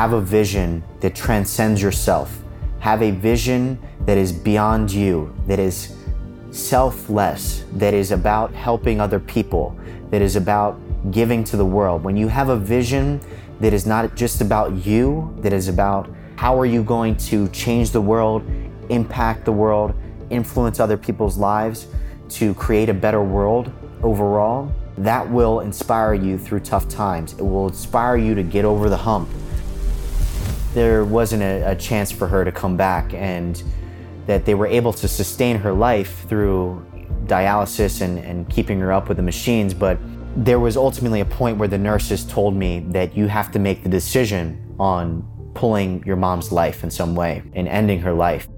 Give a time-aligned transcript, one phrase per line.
[0.00, 2.38] have a vision that transcends yourself.
[2.78, 5.94] Have a vision that is beyond you, that is
[6.52, 9.78] selfless, that is about helping other people,
[10.08, 12.02] that is about giving to the world.
[12.02, 13.20] When you have a vision
[13.60, 17.90] that is not just about you, that is about how are you going to change
[17.90, 18.42] the world,
[18.88, 19.92] impact the world,
[20.30, 21.88] influence other people's lives
[22.30, 23.70] to create a better world
[24.02, 27.34] overall, that will inspire you through tough times.
[27.34, 29.28] It will inspire you to get over the hump.
[30.74, 33.62] There wasn't a, a chance for her to come back, and
[34.26, 36.86] that they were able to sustain her life through
[37.26, 39.74] dialysis and, and keeping her up with the machines.
[39.74, 39.98] But
[40.36, 43.82] there was ultimately a point where the nurses told me that you have to make
[43.82, 48.48] the decision on pulling your mom's life in some way and ending her life.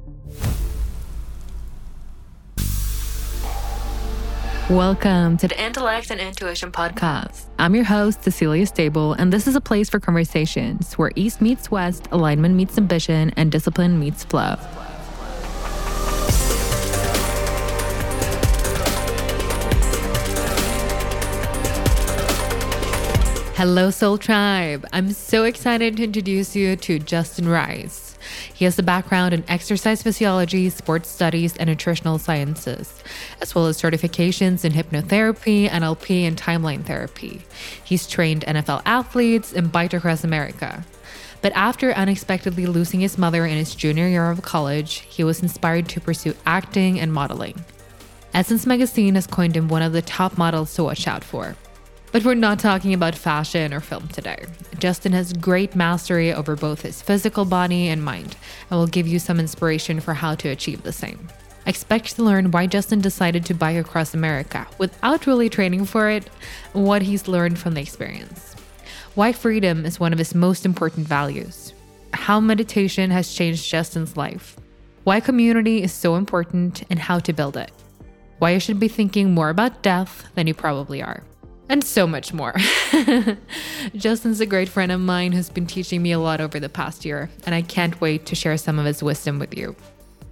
[4.72, 7.44] Welcome to the Intellect and Intuition Podcast.
[7.58, 11.70] I'm your host, Cecilia Stabell, and this is a place for conversations where East meets
[11.70, 14.56] West, alignment meets ambition, and discipline meets flow.
[23.56, 24.86] Hello, Soul Tribe.
[24.94, 28.11] I'm so excited to introduce you to Justin Rice.
[28.52, 33.02] He has a background in exercise physiology, sports studies, and nutritional sciences,
[33.40, 37.42] as well as certifications in hypnotherapy, NLP, and timeline therapy.
[37.84, 40.84] He's trained NFL athletes and biked across America.
[41.40, 45.88] But after unexpectedly losing his mother in his junior year of college, he was inspired
[45.88, 47.64] to pursue acting and modeling.
[48.32, 51.56] Essence Magazine has coined him one of the top models to watch out for.
[52.12, 54.44] But we're not talking about fashion or film today.
[54.78, 58.36] Justin has great mastery over both his physical body and mind,
[58.70, 61.28] and will give you some inspiration for how to achieve the same.
[61.64, 66.28] Expect to learn why Justin decided to bike across America without really training for it,
[66.74, 68.56] what he's learned from the experience.
[69.14, 71.72] Why freedom is one of his most important values.
[72.12, 74.58] How meditation has changed Justin's life.
[75.04, 77.72] Why community is so important and how to build it.
[78.38, 81.22] Why you should be thinking more about death than you probably are
[81.72, 82.54] and so much more.
[83.96, 87.02] Justin's a great friend of mine who's been teaching me a lot over the past
[87.02, 89.74] year, and I can't wait to share some of his wisdom with you.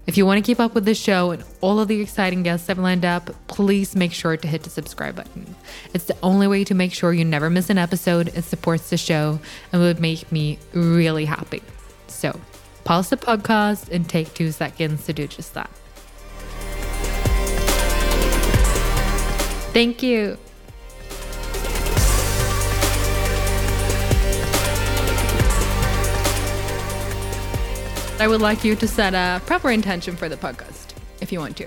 [0.07, 2.69] If you want to keep up with the show and all of the exciting guests
[2.69, 5.55] I've lined up, please make sure to hit the subscribe button.
[5.95, 8.29] It's the only way to make sure you never miss an episode.
[8.29, 9.41] It supports the show
[9.73, 11.63] and would make me really happy.
[12.07, 12.39] So,
[12.85, 15.71] pause the podcast and take two seconds to do just that.
[19.73, 20.37] Thank you.
[28.21, 30.89] I would like you to set a proper intention for the podcast
[31.23, 31.67] if you want to.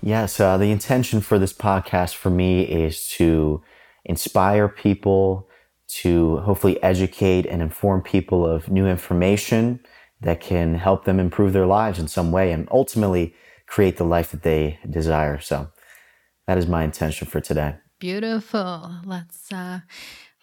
[0.00, 3.60] Yes, uh, the intention for this podcast for me is to
[4.04, 5.48] inspire people,
[5.88, 9.80] to hopefully educate and inform people of new information
[10.20, 13.34] that can help them improve their lives in some way and ultimately
[13.66, 15.40] create the life that they desire.
[15.40, 15.72] So
[16.46, 17.74] that is my intention for today.
[17.98, 18.92] Beautiful.
[19.04, 19.80] Let's uh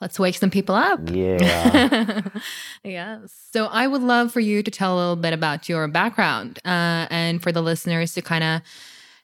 [0.01, 0.99] let's wake some people up.
[1.09, 2.21] Yeah.
[2.83, 3.49] yes.
[3.53, 7.07] So I would love for you to tell a little bit about your background uh,
[7.09, 8.61] and for the listeners to kind of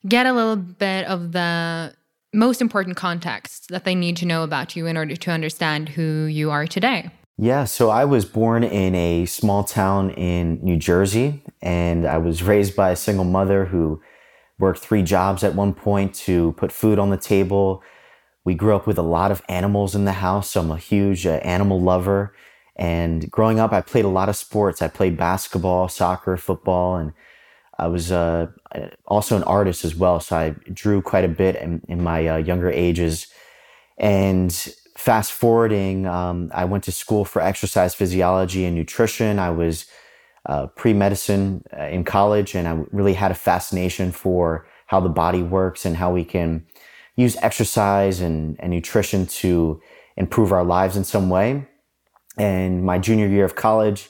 [0.07, 1.93] get a little bit of the
[2.33, 6.25] most important context that they need to know about you in order to understand who
[6.25, 7.09] you are today.
[7.39, 12.41] Yeah, so I was born in a small town in New Jersey, and I was
[12.41, 14.01] raised by a single mother who
[14.57, 17.83] worked three jobs at one point to put food on the table
[18.47, 21.27] we grew up with a lot of animals in the house, so I'm a huge
[21.27, 22.33] uh, animal lover.
[22.77, 24.81] And growing up, I played a lot of sports.
[24.81, 27.11] I played basketball, soccer, football, and
[27.77, 28.47] I was uh,
[29.05, 30.21] also an artist as well.
[30.21, 33.27] So I drew quite a bit in, in my uh, younger ages.
[33.97, 34.53] And
[34.95, 39.39] fast forwarding, um, I went to school for exercise physiology and nutrition.
[39.39, 39.87] I was
[40.45, 45.09] uh, pre medicine uh, in college, and I really had a fascination for how the
[45.09, 46.65] body works and how we can
[47.17, 49.81] use exercise and, and nutrition to
[50.15, 51.67] improve our lives in some way.
[52.37, 54.09] And my junior year of college,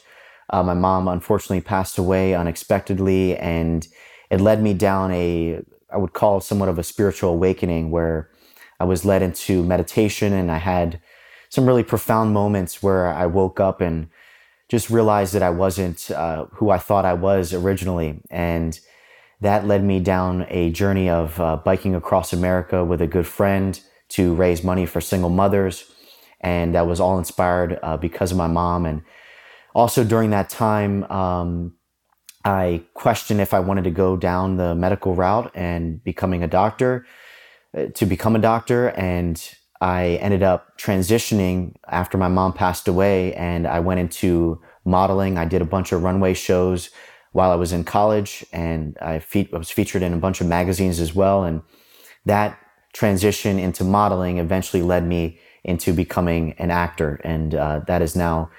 [0.52, 3.88] uh, my mom unfortunately passed away unexpectedly, and
[4.30, 8.30] it led me down a, I would call somewhat of a spiritual awakening where
[8.80, 11.02] I was led into meditation and I had
[11.50, 14.10] some really profound moments where I woke up and
[14.70, 18.22] just realized that I wasn't uh, who I thought I was originally.
[18.30, 18.78] And
[19.42, 23.80] that led me down a journey of uh, biking across America with a good friend
[24.10, 25.92] to raise money for single mothers.
[26.42, 28.86] And that was all inspired uh, because of my mom.
[28.86, 29.04] And
[29.75, 31.74] also during that time, um,
[32.45, 37.06] I questioned if I wanted to go down the medical route and becoming a doctor,
[37.78, 38.90] uh, to become a doctor.
[38.90, 39.44] And
[39.81, 45.38] I ended up transitioning after my mom passed away and I went into modeling.
[45.38, 46.90] I did a bunch of runway shows
[47.32, 50.48] while I was in college and I, fe- I was featured in a bunch of
[50.48, 51.44] magazines as well.
[51.44, 51.62] And
[52.26, 52.60] that
[52.94, 57.20] transition into modeling eventually led me into becoming an actor.
[57.24, 58.50] And uh, that is now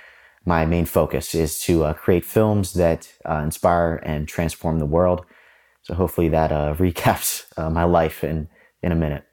[0.44, 5.25] my main focus is to uh, create films that uh, inspire and transform the world.
[5.82, 8.49] So hopefully that uh, recaps uh, my life in,
[8.82, 9.27] in a minute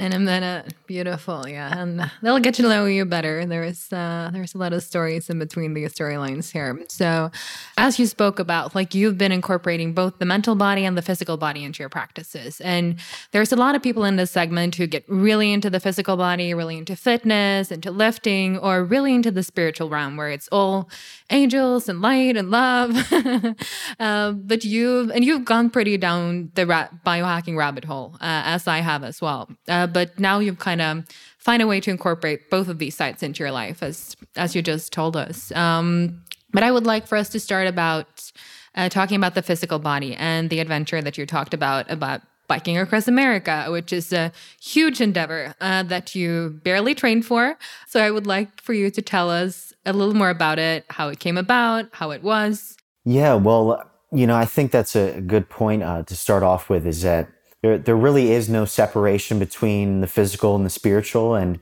[0.00, 0.74] in a minute.
[0.86, 3.44] Beautiful, yeah, and they'll get to know you better.
[3.44, 6.80] There's uh, there's a lot of stories in between the storylines here.
[6.88, 7.30] So,
[7.76, 11.36] as you spoke about, like you've been incorporating both the mental body and the physical
[11.36, 12.98] body into your practices, and
[13.32, 16.54] there's a lot of people in this segment who get really into the physical body,
[16.54, 20.88] really into fitness, into lifting, or really into the spiritual realm where it's all
[21.28, 22.96] angels and light and love.
[24.00, 28.66] uh, but you've and you've gone pretty down the ra- biohacking rabbit hole, uh, as
[28.66, 29.50] I have as well.
[29.68, 31.04] Uh, but now you've kind of
[31.38, 34.62] find a way to incorporate both of these sites into your life, as as you
[34.62, 35.52] just told us.
[35.52, 36.22] Um,
[36.52, 38.30] but I would like for us to start about
[38.74, 42.76] uh, talking about the physical body and the adventure that you talked about about biking
[42.76, 47.56] across America, which is a huge endeavor uh, that you barely trained for.
[47.86, 51.08] So I would like for you to tell us a little more about it, how
[51.08, 52.76] it came about, how it was.
[53.04, 56.86] Yeah, well, you know, I think that's a good point uh, to start off with
[56.86, 57.28] is that
[57.62, 61.34] there, there really is no separation between the physical and the spiritual.
[61.34, 61.58] And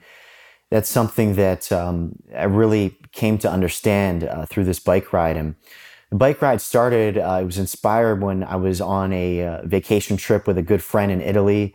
[0.70, 5.36] that's something that um, I really came to understand uh, through this bike ride.
[5.36, 5.56] And
[6.10, 10.16] the bike ride started, uh, it was inspired when I was on a uh, vacation
[10.16, 11.74] trip with a good friend in Italy.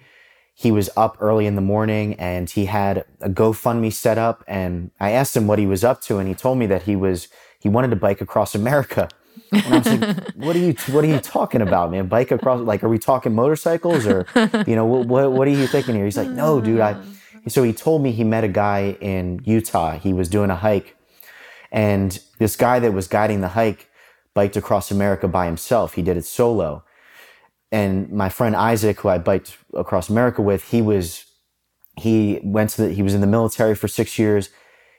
[0.56, 4.44] He was up early in the morning and he had a GoFundMe set up.
[4.48, 6.96] And I asked him what he was up to, and he told me that he
[6.96, 7.28] was
[7.60, 9.10] he wanted to bike across America.
[9.51, 10.75] And I was like, "What are you?
[10.88, 12.07] What are you talking about, man?
[12.07, 12.62] Bike across?
[12.62, 14.25] Like, are we talking motorcycles or,
[14.68, 16.80] you know, what what, what are you thinking here?" He's like, "No, dude.
[16.80, 17.51] I." Mm.
[17.51, 19.97] So he told me he met a guy in Utah.
[19.97, 20.95] He was doing a hike,
[21.71, 23.89] and this guy that was guiding the hike
[24.33, 25.94] biked across America by himself.
[25.94, 26.83] He did it solo,
[27.71, 31.25] and my friend Isaac, who I biked across America with, he was
[31.97, 34.50] he went to the he was in the military for six years.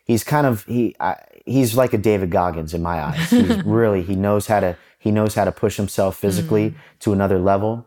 [0.05, 0.95] He's kind of he.
[1.01, 3.31] I, he's like a David Goggins in my eyes.
[3.31, 6.75] He's really he knows how to he knows how to push himself physically mm.
[7.01, 7.87] to another level.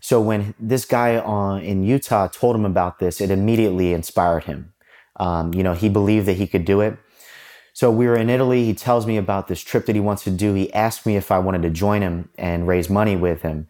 [0.00, 4.72] So when this guy on in Utah told him about this, it immediately inspired him.
[5.16, 6.96] Um, you know, he believed that he could do it.
[7.74, 8.64] So we were in Italy.
[8.64, 10.54] He tells me about this trip that he wants to do.
[10.54, 13.66] He asked me if I wanted to join him and raise money with him.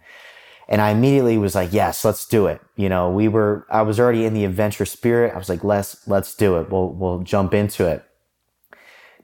[0.68, 2.60] And I immediately was like, yes, let's do it.
[2.76, 5.34] You know, we were, I was already in the adventure spirit.
[5.34, 6.70] I was like, let's, let's do it.
[6.70, 8.04] We'll, we'll jump into it.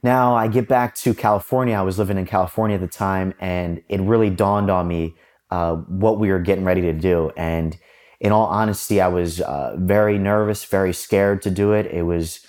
[0.01, 1.75] Now I get back to California.
[1.75, 5.15] I was living in California at the time, and it really dawned on me
[5.51, 7.31] uh, what we were getting ready to do.
[7.35, 7.77] And
[8.19, 11.85] in all honesty, I was uh, very nervous, very scared to do it.
[11.87, 12.39] It was,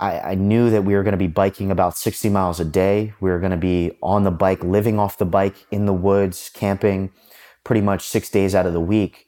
[0.00, 3.14] I, I knew that we were going to be biking about 60 miles a day.
[3.20, 6.50] We were going to be on the bike, living off the bike in the woods,
[6.52, 7.12] camping
[7.64, 9.26] pretty much six days out of the week.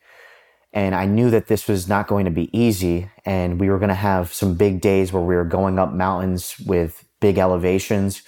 [0.75, 3.09] And I knew that this was not going to be easy.
[3.25, 6.57] And we were going to have some big days where we were going up mountains
[6.67, 8.23] with big elevations.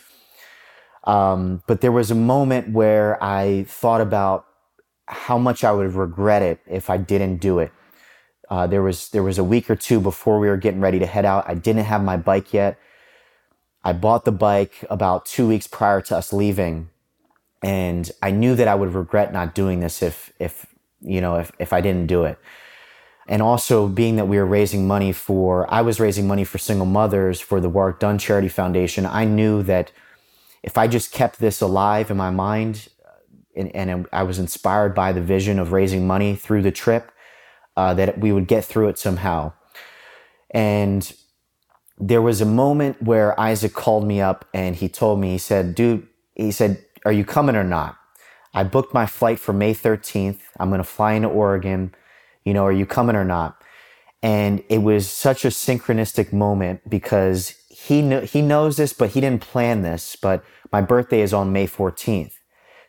[1.05, 4.47] Um, but there was a moment where I thought about
[5.09, 7.73] how much I would regret it if I didn't do it.
[8.49, 11.07] Uh, there was there was a week or two before we were getting ready to
[11.07, 11.49] head out.
[11.49, 12.79] I didn't have my bike yet.
[13.83, 16.91] I bought the bike about two weeks prior to us leaving,
[17.63, 20.67] and I knew that I would regret not doing this if if
[21.01, 22.39] you know, if, if I didn't do it.
[23.29, 26.87] And also being that we were raising money for, I was raising money for single
[26.87, 29.05] mothers for the Warrick Dunn Charity Foundation.
[29.05, 29.91] I knew that
[30.63, 33.11] if I just kept this alive in my mind uh,
[33.57, 37.11] and, and I was inspired by the vision of raising money through the trip,
[37.77, 39.53] uh, that we would get through it somehow.
[40.51, 41.13] And
[41.99, 45.75] there was a moment where Isaac called me up and he told me, he said,
[45.75, 47.97] dude, he said, are you coming or not?
[48.57, 50.41] I booked my flight for May 13th.
[50.59, 51.95] I'm going to fly into Oregon.
[52.43, 53.63] You know, are you coming or not?
[54.23, 59.21] And it was such a synchronistic moment because he kn- he knows this, but he
[59.21, 60.17] didn't plan this.
[60.17, 62.33] But my birthday is on May 14th.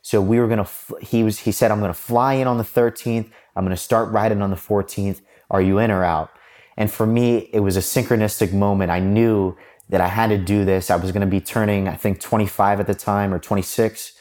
[0.02, 0.70] So we were going to,
[1.02, 3.30] he was, he said, I'm going to fly in on the 13th.
[3.54, 5.20] I'm going to start riding on the 14th.
[5.52, 6.30] Are you in or out?
[6.78, 8.90] And for me, it was a synchronistic moment.
[8.90, 9.58] I knew
[9.90, 10.90] that I had to do this.
[10.90, 14.14] I was going to be turning, I think 25 at the time or 26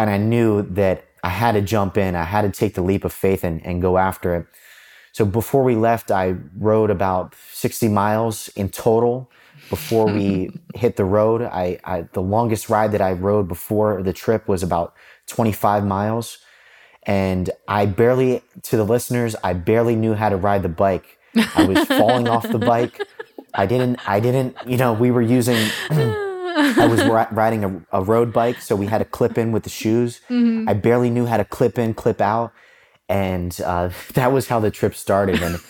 [0.00, 2.14] and I knew that I had to jump in.
[2.16, 4.46] I had to take the leap of faith and, and go after it.
[5.12, 9.30] So before we left, I rode about 60 miles in total
[9.68, 11.42] before we hit the road.
[11.42, 14.94] I, I, the longest ride that I rode before the trip was about
[15.26, 16.38] 25 miles.
[17.04, 21.64] And I barely, to the listeners, I barely knew how to ride the bike I
[21.64, 23.00] was falling off the bike.
[23.54, 25.56] I didn't, I didn't, you know, we were using,
[26.60, 27.02] I was
[27.32, 30.20] riding a, a, road bike, so we had to clip in with the shoes.
[30.28, 30.68] Mm-hmm.
[30.68, 32.52] I barely knew how to clip in, clip out.
[33.08, 35.42] And uh, that was how the trip started.
[35.42, 35.60] And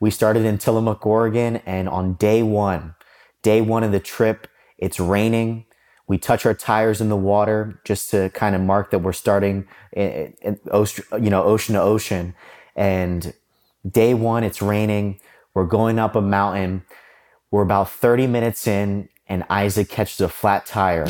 [0.00, 1.56] we started in Tillamook, Oregon.
[1.66, 2.94] And on day one,
[3.42, 4.46] day one of the trip,
[4.78, 5.66] it's raining.
[6.06, 9.66] We touch our tires in the water just to kind of mark that we're starting,
[9.92, 10.60] in, in,
[11.12, 12.34] you know, ocean to ocean.
[12.76, 13.32] And
[13.90, 15.20] day one, it's raining.
[15.54, 16.84] We're going up a mountain.
[17.50, 21.06] We're about 30 minutes in, and Isaac catches a flat tire.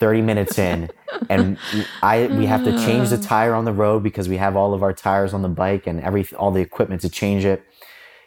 [0.00, 0.90] 30 minutes in,
[1.28, 1.58] and
[2.02, 4.82] I we have to change the tire on the road because we have all of
[4.82, 7.62] our tires on the bike and every all the equipment to change it.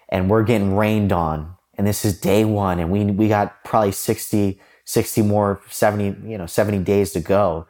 [0.09, 1.55] And we're getting rained on.
[1.75, 6.37] And this is day one, and we we got probably 60, 60 more, 70, you
[6.37, 7.65] know, 70 days to go.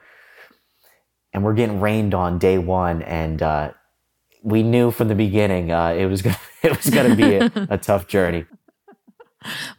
[1.32, 3.02] And we're getting rained on day one.
[3.04, 3.72] And uh,
[4.44, 7.78] we knew from the beginning uh, it was gonna it was gonna be a, a
[7.78, 8.46] tough journey.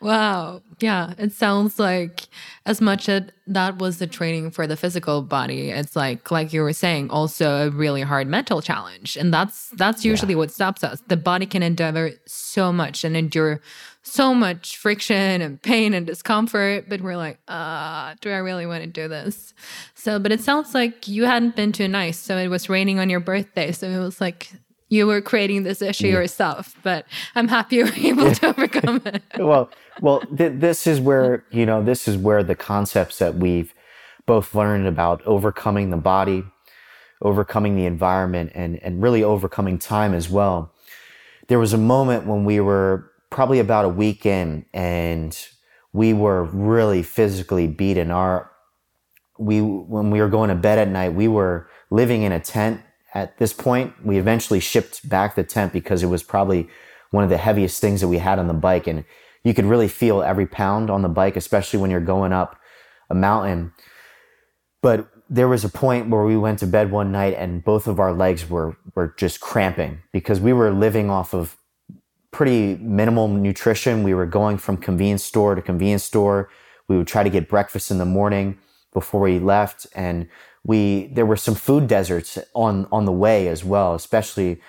[0.00, 0.60] Wow.
[0.80, 1.14] Yeah.
[1.18, 2.28] It sounds like
[2.66, 6.62] as much as that was the training for the physical body, it's like like you
[6.62, 9.16] were saying, also a really hard mental challenge.
[9.16, 10.38] And that's that's usually yeah.
[10.38, 11.02] what stops us.
[11.08, 13.60] The body can endure so much and endure
[14.02, 18.66] so much friction and pain and discomfort, but we're like, ah, uh, do I really
[18.66, 19.54] want to do this?
[19.94, 22.18] So, but it sounds like you hadn't been too nice.
[22.18, 23.72] So it was raining on your birthday.
[23.72, 24.52] So it was like
[24.90, 26.14] you were creating this issue yeah.
[26.14, 29.22] yourself, but I'm happy you were able to overcome it.
[29.38, 29.70] well,
[30.00, 33.74] well, th- this is where, you know, this is where the concepts that we've
[34.26, 36.44] both learned about overcoming the body,
[37.22, 40.72] overcoming the environment, and, and really overcoming time as well.
[41.48, 45.36] There was a moment when we were probably about a week in and
[45.92, 48.10] we were really physically beaten.
[48.10, 48.50] Our
[49.38, 52.80] we when we were going to bed at night, we were living in a tent
[53.12, 53.92] at this point.
[54.04, 56.68] We eventually shipped back the tent because it was probably
[57.10, 59.04] one of the heaviest things that we had on the bike and
[59.44, 62.58] you could really feel every pound on the bike, especially when you're going up
[63.10, 63.72] a mountain.
[64.82, 67.98] But there was a point where we went to bed one night and both of
[68.00, 71.56] our legs were were just cramping because we were living off of
[72.34, 74.02] pretty minimal nutrition.
[74.02, 76.50] We were going from convenience store to convenience store.
[76.88, 78.58] We would try to get breakfast in the morning
[78.92, 79.86] before we left.
[79.94, 80.28] And
[80.64, 84.60] we, there were some food deserts on, on the way as well, especially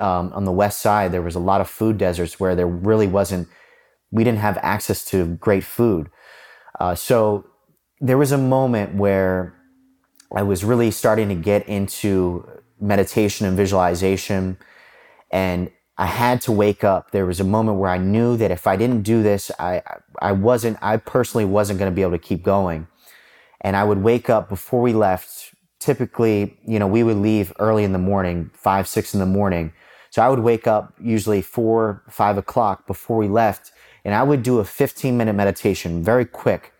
[0.00, 1.12] um, on the west side.
[1.12, 3.48] There was a lot of food deserts where there really wasn't,
[4.12, 6.10] we didn't have access to great food.
[6.78, 7.46] Uh, so
[8.00, 9.54] there was a moment where
[10.34, 12.46] I was really starting to get into
[12.80, 14.58] meditation and visualization.
[15.30, 17.10] And I had to wake up.
[17.10, 19.82] There was a moment where I knew that if I didn't do this, I,
[20.20, 22.86] I wasn't, I personally wasn't going to be able to keep going.
[23.60, 25.54] And I would wake up before we left.
[25.78, 29.72] Typically, you know, we would leave early in the morning, five, six in the morning.
[30.10, 33.72] So I would wake up usually four, five o'clock before we left,
[34.04, 36.72] and I would do a 15 minute meditation, very quick.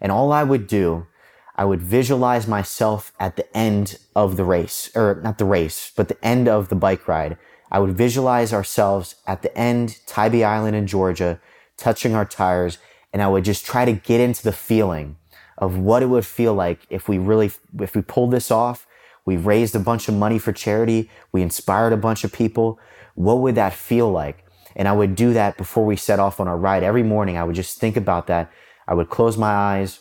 [0.00, 1.06] And all I would do,
[1.54, 6.08] I would visualize myself at the end of the race, or not the race, but
[6.08, 7.36] the end of the bike ride.
[7.70, 11.40] I would visualize ourselves at the end, Tybee Island in Georgia,
[11.76, 12.78] touching our tires,
[13.12, 15.16] and I would just try to get into the feeling
[15.58, 18.86] of what it would feel like if we really, if we pulled this off,
[19.24, 22.78] we raised a bunch of money for charity, we inspired a bunch of people.
[23.14, 24.44] What would that feel like?
[24.76, 26.82] And I would do that before we set off on our ride.
[26.82, 28.50] Every morning, I would just think about that.
[28.86, 30.00] I would close my eyes,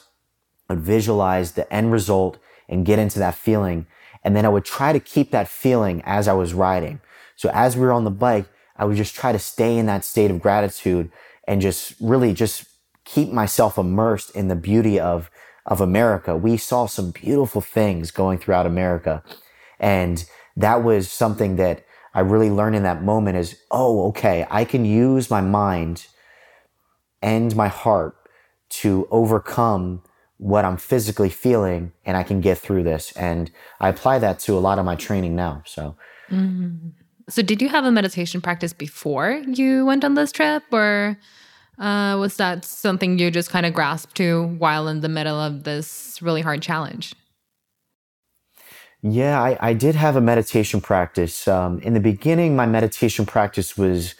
[0.70, 2.38] I would visualize the end result
[2.68, 3.86] and get into that feeling.
[4.24, 7.01] And then I would try to keep that feeling as I was riding.
[7.36, 8.46] So as we were on the bike,
[8.78, 11.12] I would just try to stay in that state of gratitude
[11.48, 12.66] and just really just
[13.04, 15.30] keep myself immersed in the beauty of,
[15.66, 16.38] of America.
[16.38, 19.24] We saw some beautiful things going throughout America.
[19.80, 20.24] And
[20.56, 24.86] that was something that I really learned in that moment is, oh, okay, I can
[24.86, 26.08] use my mind
[27.22, 28.15] and my heart
[28.70, 30.03] to overcome
[30.38, 33.12] what I'm physically feeling and I can get through this.
[33.13, 35.63] And I apply that to a lot of my training now.
[35.65, 35.96] So,
[36.30, 36.89] mm-hmm.
[37.32, 41.18] So, did you have a meditation practice before you went on this trip, or
[41.80, 45.63] uh, was that something you just kind of grasped to while in the middle of
[45.63, 47.13] this really hard challenge?
[49.01, 51.48] Yeah, I, I did have a meditation practice.
[51.48, 54.15] Um, in the beginning, my meditation practice was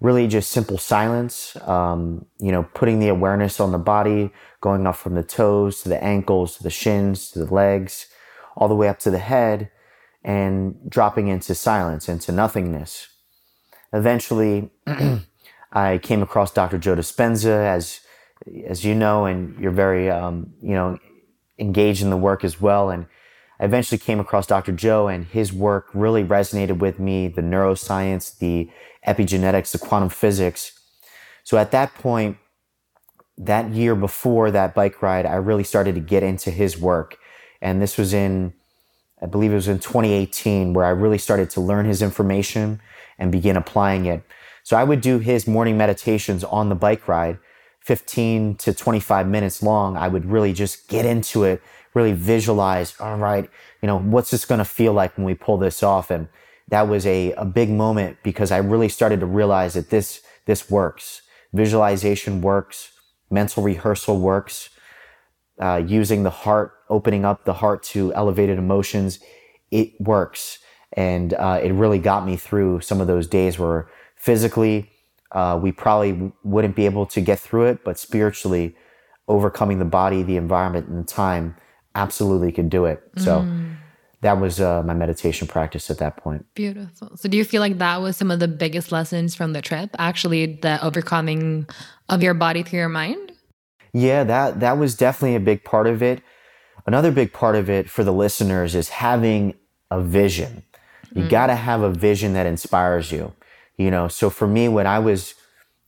[0.00, 4.96] really just simple silence, um, you know, putting the awareness on the body, going up
[4.96, 8.06] from the toes to the ankles to the shins to the legs,
[8.56, 9.70] all the way up to the head
[10.24, 13.08] and dropping into silence, into nothingness.
[13.92, 14.70] Eventually,
[15.72, 16.78] I came across Dr.
[16.78, 18.00] Joe Dispenza, as
[18.66, 20.98] as you know, and you're very um, you know
[21.58, 22.90] engaged in the work as well.
[22.90, 23.06] And
[23.62, 24.72] I eventually came across Dr.
[24.72, 27.28] Joe, and his work really resonated with me.
[27.28, 28.68] The neuroscience, the
[29.06, 30.72] epigenetics, the quantum physics.
[31.44, 32.38] So at that point,
[33.38, 37.18] that year before that bike ride, I really started to get into his work.
[37.60, 38.52] And this was in,
[39.22, 42.80] I believe it was in 2018, where I really started to learn his information
[43.16, 44.24] and begin applying it.
[44.64, 47.38] So I would do his morning meditations on the bike ride,
[47.78, 49.96] 15 to 25 minutes long.
[49.96, 51.62] I would really just get into it,
[51.94, 53.48] really visualize, all right,
[53.80, 56.10] you know, what's this going to feel like when we pull this off?
[56.10, 56.28] And
[56.68, 60.70] that was a, a big moment because I really started to realize that this, this
[60.70, 61.22] works.
[61.52, 62.92] Visualization works.
[63.30, 64.70] Mental rehearsal works.
[65.60, 69.20] Uh, using the heart, opening up the heart to elevated emotions,
[69.70, 70.58] it works.
[70.94, 74.90] And uh, it really got me through some of those days where physically
[75.32, 78.76] uh, we probably wouldn't be able to get through it, but spiritually,
[79.28, 81.56] overcoming the body, the environment, and the time,
[81.94, 83.02] absolutely could do it.
[83.16, 83.40] So.
[83.40, 83.72] Mm
[84.22, 86.46] that was uh, my meditation practice at that point.
[86.54, 87.16] Beautiful.
[87.16, 89.90] So, do you feel like that was some of the biggest lessons from the trip?
[89.98, 91.68] Actually, the overcoming
[92.08, 93.32] of your body through your mind.
[93.92, 96.22] Yeah, that that was definitely a big part of it.
[96.86, 99.54] Another big part of it for the listeners is having
[99.90, 100.62] a vision.
[101.14, 101.28] You mm.
[101.28, 103.32] got to have a vision that inspires you.
[103.76, 105.34] You know, so for me, when I was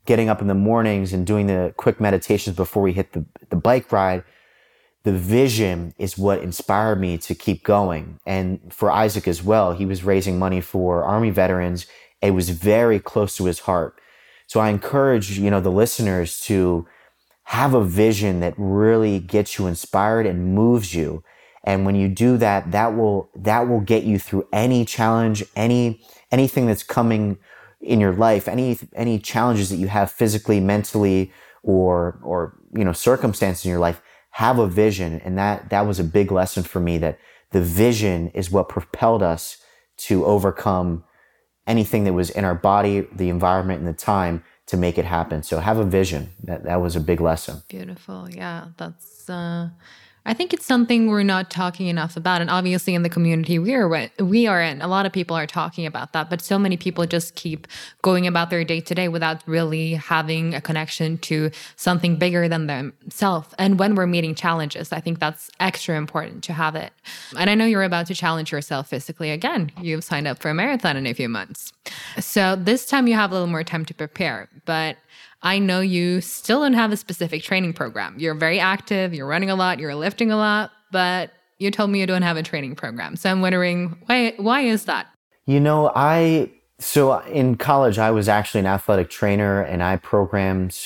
[0.06, 3.56] getting up in the mornings and doing the quick meditations before we hit the the
[3.56, 4.24] bike ride,
[5.04, 8.18] the vision is what inspired me to keep going.
[8.26, 11.86] And for Isaac as well, he was raising money for Army veterans.
[12.22, 14.00] It was very close to his heart.
[14.46, 16.86] So I encourage, you know, the listeners to
[17.44, 21.22] have a vision that really gets you inspired and moves you.
[21.64, 26.00] And when you do that, that will, that will get you through any challenge, any,
[26.30, 27.36] anything that's coming
[27.82, 31.30] in your life, any, any challenges that you have physically, mentally,
[31.62, 34.00] or, or, you know, circumstance in your life
[34.34, 35.20] have a vision.
[35.24, 39.22] And that, that was a big lesson for me that the vision is what propelled
[39.22, 39.58] us
[39.96, 41.04] to overcome
[41.68, 45.44] anything that was in our body, the environment, and the time to make it happen.
[45.44, 46.30] So have a vision.
[46.42, 47.62] That that was a big lesson.
[47.68, 48.28] Beautiful.
[48.28, 49.68] Yeah, that's uh
[50.26, 52.40] I think it's something we're not talking enough about.
[52.40, 55.46] And obviously, in the community we are we are in, a lot of people are
[55.46, 56.30] talking about that.
[56.30, 57.66] But so many people just keep
[58.02, 62.66] going about their day to day without really having a connection to something bigger than
[62.66, 63.48] themselves.
[63.58, 66.92] And when we're meeting challenges, I think that's extra important to have it.
[67.38, 69.70] And I know you're about to challenge yourself physically again.
[69.80, 71.72] You've signed up for a marathon in a few months.
[72.18, 74.48] So this time you have a little more time to prepare.
[74.64, 74.96] But
[75.44, 78.16] I know you still don't have a specific training program.
[78.18, 82.00] You're very active, you're running a lot, you're lifting a lot, but you told me
[82.00, 83.14] you don't have a training program.
[83.14, 85.06] So I'm wondering why why is that?
[85.46, 90.76] You know, I so in college I was actually an athletic trainer and I programmed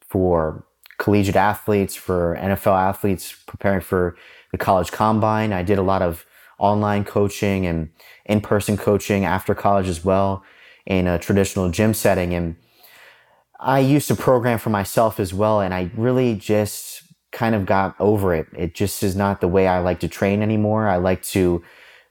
[0.00, 0.66] for
[0.98, 4.16] collegiate athletes, for NFL athletes preparing for
[4.50, 5.52] the college combine.
[5.52, 6.26] I did a lot of
[6.58, 7.90] online coaching and
[8.24, 10.42] in-person coaching after college as well
[10.86, 12.56] in a traditional gym setting and
[13.60, 17.94] I used to program for myself as well, and I really just kind of got
[18.00, 18.46] over it.
[18.56, 20.88] It just is not the way I like to train anymore.
[20.88, 21.62] I like to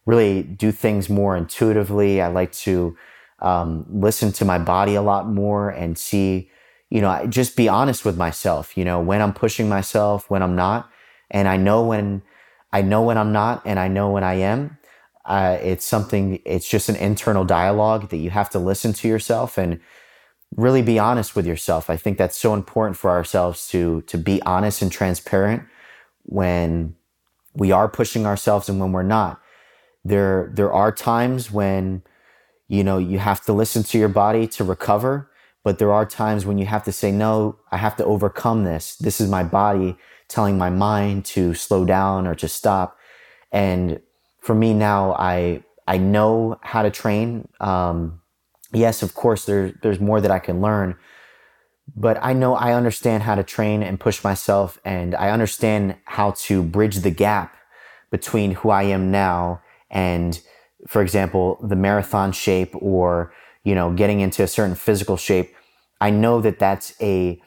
[0.05, 2.21] really do things more intuitively.
[2.21, 2.97] I like to
[3.39, 6.49] um, listen to my body a lot more and see,
[6.89, 10.55] you know, just be honest with myself, you know, when I'm pushing myself, when I'm
[10.55, 10.89] not.
[11.29, 12.21] And I know when,
[12.71, 14.77] I know when I'm not, and I know when I am.
[15.25, 19.57] Uh, it's something, it's just an internal dialogue that you have to listen to yourself.
[19.57, 19.81] And
[20.55, 21.89] really be honest with yourself.
[21.89, 25.63] I think that's so important for ourselves to to be honest and transparent
[26.23, 26.95] when
[27.53, 29.41] we are pushing ourselves and when we're not.
[30.05, 32.03] There there are times when
[32.67, 35.29] you know you have to listen to your body to recover,
[35.63, 38.95] but there are times when you have to say no, I have to overcome this.
[38.95, 42.97] This is my body telling my mind to slow down or to stop.
[43.51, 44.01] And
[44.39, 47.47] for me now, I I know how to train.
[47.59, 48.21] Um,
[48.73, 50.95] yes, of course, there, there's more that I can learn,
[51.95, 56.31] but I know I understand how to train and push myself, and I understand how
[56.45, 57.55] to bridge the gap
[58.11, 60.39] between who I am now and,
[60.87, 65.53] for example, the marathon shape or, you know, getting into a certain physical shape.
[65.99, 67.41] I know that that's a,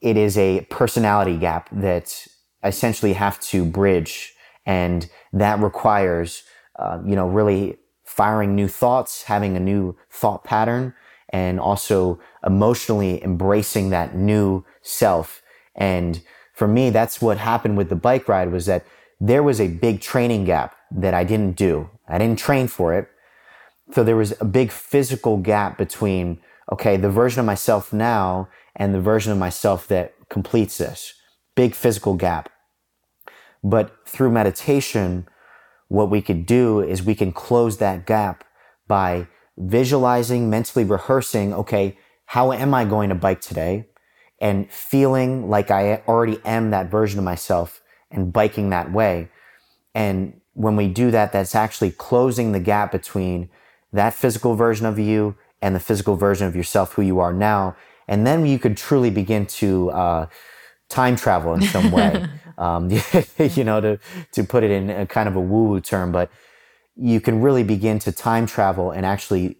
[0.00, 2.26] it is a personality gap that
[2.62, 4.34] I essentially have to bridge.
[4.64, 6.42] And that requires,
[6.78, 7.78] uh, you know, really
[8.16, 10.94] firing new thoughts, having a new thought pattern,
[11.28, 15.42] and also emotionally embracing that new self.
[15.74, 16.22] And
[16.54, 18.86] for me, that's what happened with the bike ride was that
[19.20, 21.90] there was a big training gap that I didn't do.
[22.08, 23.08] I didn't train for it.
[23.92, 26.40] So there was a big physical gap between,
[26.72, 31.12] okay, the version of myself now and the version of myself that completes this.
[31.54, 32.48] Big physical gap.
[33.62, 35.28] But through meditation,
[35.88, 38.44] what we could do is we can close that gap
[38.88, 41.96] by visualizing, mentally rehearsing, okay,
[42.26, 43.86] how am I going to bike today?
[44.40, 49.28] And feeling like I already am that version of myself and biking that way.
[49.94, 53.48] And when we do that, that's actually closing the gap between
[53.92, 57.76] that physical version of you and the physical version of yourself, who you are now.
[58.08, 60.26] And then you could truly begin to uh,
[60.88, 62.26] time travel in some way.
[62.58, 62.90] um,
[63.38, 63.98] you know, to
[64.32, 66.30] to put it in a kind of a woo woo term, but
[66.96, 69.58] you can really begin to time travel and actually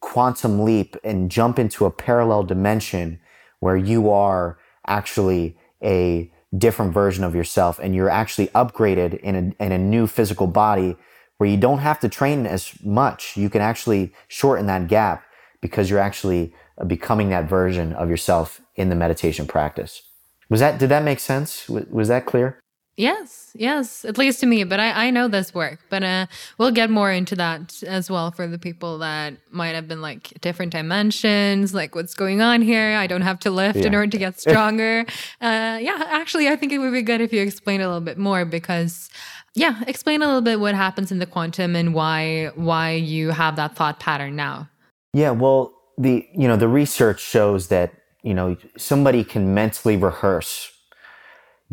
[0.00, 3.20] quantum leap and jump into a parallel dimension
[3.60, 9.64] where you are actually a different version of yourself and you're actually upgraded in a,
[9.64, 10.96] in a new physical body
[11.38, 13.36] where you don't have to train as much.
[13.36, 15.24] You can actually shorten that gap
[15.60, 16.54] because you're actually
[16.86, 20.02] becoming that version of yourself in the meditation practice.
[20.48, 21.68] Was that, did that make sense?
[21.68, 22.60] Was that clear?
[22.96, 24.64] Yes, yes, at least to me.
[24.64, 25.80] But I, I know this work.
[25.90, 29.86] But uh, we'll get more into that as well for the people that might have
[29.86, 32.96] been like different dimensions, like what's going on here.
[32.96, 33.86] I don't have to lift yeah.
[33.86, 35.04] in order to get stronger.
[35.42, 38.16] uh, yeah, actually, I think it would be good if you explain a little bit
[38.16, 39.10] more because,
[39.54, 43.56] yeah, explain a little bit what happens in the quantum and why why you have
[43.56, 44.70] that thought pattern now.
[45.12, 47.92] Yeah, well, the you know the research shows that
[48.26, 50.72] you know somebody can mentally rehearse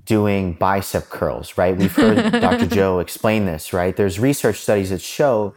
[0.05, 1.75] doing bicep curls, right?
[1.75, 2.67] We've heard Dr.
[2.67, 3.95] Joe explain this, right?
[3.95, 5.55] There's research studies that show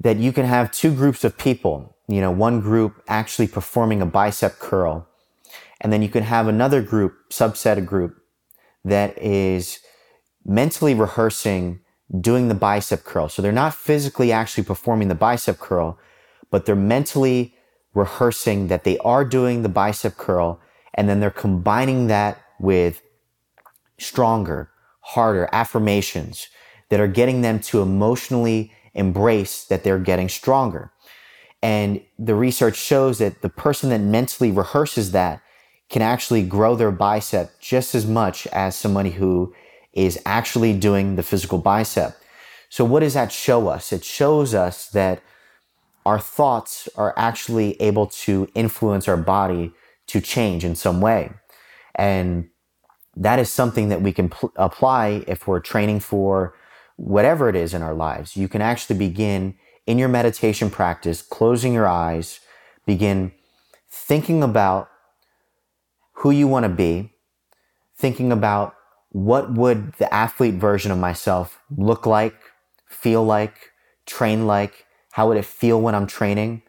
[0.00, 4.06] that you can have two groups of people, you know, one group actually performing a
[4.06, 5.06] bicep curl,
[5.80, 8.16] and then you can have another group, subset of group,
[8.84, 9.78] that is
[10.44, 11.80] mentally rehearsing
[12.20, 13.28] doing the bicep curl.
[13.28, 15.98] So they're not physically actually performing the bicep curl,
[16.50, 17.54] but they're mentally
[17.94, 20.60] rehearsing that they are doing the bicep curl,
[20.94, 23.02] and then they're combining that with
[23.98, 26.48] stronger, harder affirmations
[26.88, 30.92] that are getting them to emotionally embrace that they're getting stronger.
[31.62, 35.42] And the research shows that the person that mentally rehearses that
[35.88, 39.54] can actually grow their bicep just as much as somebody who
[39.92, 42.16] is actually doing the physical bicep.
[42.68, 43.92] So what does that show us?
[43.92, 45.20] It shows us that
[46.06, 49.72] our thoughts are actually able to influence our body
[50.06, 51.32] to change in some way.
[51.94, 52.48] And
[53.16, 56.54] that is something that we can pl- apply if we're training for
[56.96, 58.36] whatever it is in our lives.
[58.36, 62.40] You can actually begin in your meditation practice, closing your eyes,
[62.86, 63.32] begin
[63.90, 64.88] thinking about
[66.12, 67.12] who you want to be,
[67.96, 68.74] thinking about
[69.10, 72.36] what would the athlete version of myself look like,
[72.86, 73.72] feel like,
[74.06, 76.62] train like, how would it feel when I'm training?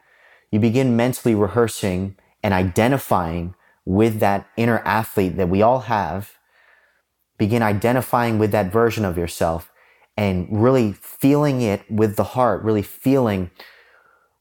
[0.51, 6.37] You begin mentally rehearsing and identifying with that inner athlete that we all have,
[7.37, 9.71] begin identifying with that version of yourself
[10.17, 13.49] and really feeling it with the heart, really feeling,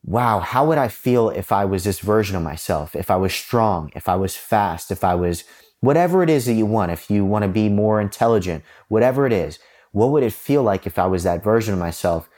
[0.05, 2.97] wow, how would I feel if I was this version of myself?
[2.97, 5.45] If I was strong, if I was fast, if I was
[5.81, 9.33] whatever it is that you want, if you want to be more intelligent, whatever it
[9.33, 9.59] is,
[9.93, 12.30] what would it feel like if I was that version of myself?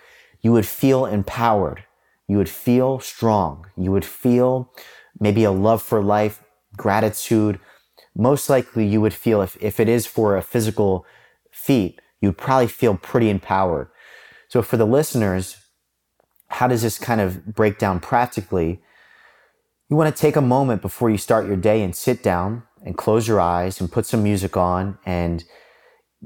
[0.42, 1.85] You would feel empowered.
[2.28, 3.66] You would feel strong.
[3.76, 4.72] You would feel
[5.18, 6.42] maybe a love for life,
[6.76, 7.61] gratitude,
[8.14, 11.07] most likely you would feel if, if it is for a physical
[11.50, 13.88] feat, you'd probably feel pretty empowered.
[14.48, 15.57] So for the listeners,
[16.48, 18.83] how does this kind of break down practically?
[19.88, 22.96] You want to take a moment before you start your day and sit down and
[22.96, 25.44] close your eyes and put some music on and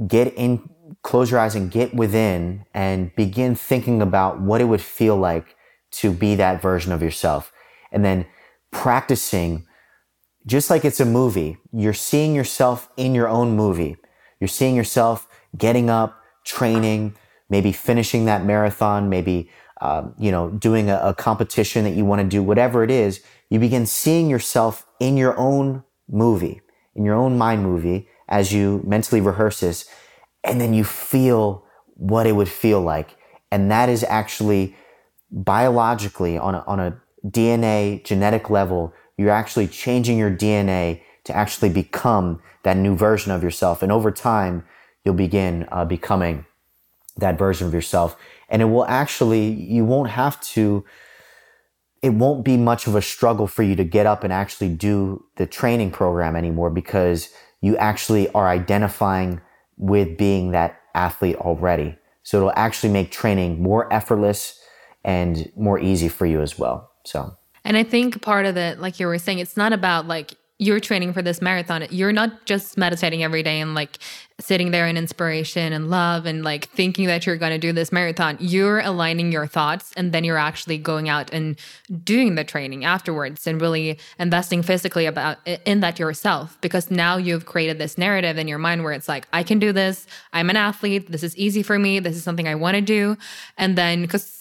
[0.09, 0.69] get in,
[1.03, 5.57] close your eyes and get within and begin thinking about what it would feel like
[5.91, 7.53] to be that version of yourself.
[7.93, 8.27] And then
[8.71, 9.67] practicing
[10.47, 13.97] just like it's a movie, you're seeing yourself in your own movie.
[14.41, 17.17] You're seeing yourself getting up, training,
[17.49, 22.23] maybe finishing that marathon, maybe, um, you know, doing a, a competition that you want
[22.23, 23.21] to do, whatever it is.
[23.51, 26.61] You begin seeing yourself in your own movie,
[26.95, 29.89] in your own mind movie as you mentally rehearse this.
[30.47, 33.17] And then you feel what it would feel like.
[33.51, 34.77] And that is actually
[35.31, 41.71] biologically on a, on a DNA genetic level you're actually changing your DNA to actually
[41.71, 43.83] become that new version of yourself.
[43.83, 44.65] And over time,
[45.05, 46.45] you'll begin uh, becoming
[47.17, 48.17] that version of yourself.
[48.49, 50.85] And it will actually, you won't have to,
[52.03, 55.25] it won't be much of a struggle for you to get up and actually do
[55.37, 57.31] the training program anymore because
[57.61, 59.41] you actually are identifying
[59.77, 61.97] with being that athlete already.
[62.23, 64.61] So it'll actually make training more effortless
[65.05, 66.91] and more easy for you as well.
[67.05, 67.37] So.
[67.65, 70.81] And I think part of it, like you were saying, it's not about like you're
[70.81, 73.99] training for this marathon, you're not just meditating every day and like
[74.41, 77.93] sitting there in inspiration and love and like thinking that you're going to do this
[77.93, 78.39] marathon.
[78.41, 81.59] You're aligning your thoughts and then you're actually going out and
[82.05, 87.45] doing the training afterwards and really investing physically about in that yourself because now you've
[87.45, 90.07] created this narrative in your mind where it's like I can do this.
[90.33, 91.13] I'm an athlete.
[91.13, 91.99] This is easy for me.
[91.99, 93.19] This is something I want to do.
[93.59, 94.37] And then cuz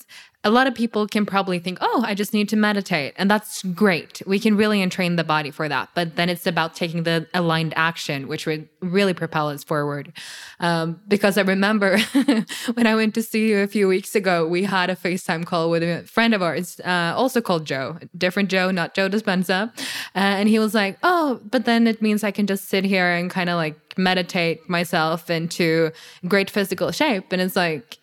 [0.45, 3.15] a lot of people can probably think, oh, I just need to meditate.
[3.17, 4.21] And that's great.
[4.27, 5.89] We can really entrain the body for that.
[5.95, 10.13] But then it's about taking the aligned action, which would really propel us forward.
[10.60, 11.97] Um, because I remember
[12.75, 15.71] when I went to see you a few weeks ago, we had a FaceTime call
[15.71, 19.75] with a friend of ours, uh, also called Joe, different Joe, not Joe Dispenza.
[20.15, 23.10] Uh, and he was like, oh, but then it means I can just sit here
[23.10, 25.91] and kind of like meditate myself into
[26.27, 27.31] great physical shape.
[27.31, 27.97] And it's like,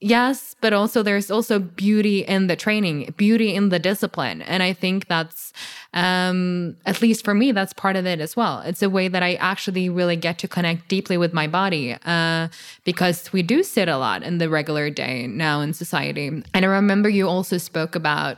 [0.00, 4.42] Yes, but also there's also beauty in the training, beauty in the discipline.
[4.42, 5.54] And I think that's,
[5.94, 8.60] um, at least for me, that's part of it as well.
[8.60, 12.48] It's a way that I actually really get to connect deeply with my body uh,
[12.84, 16.26] because we do sit a lot in the regular day now in society.
[16.26, 18.36] And I remember you also spoke about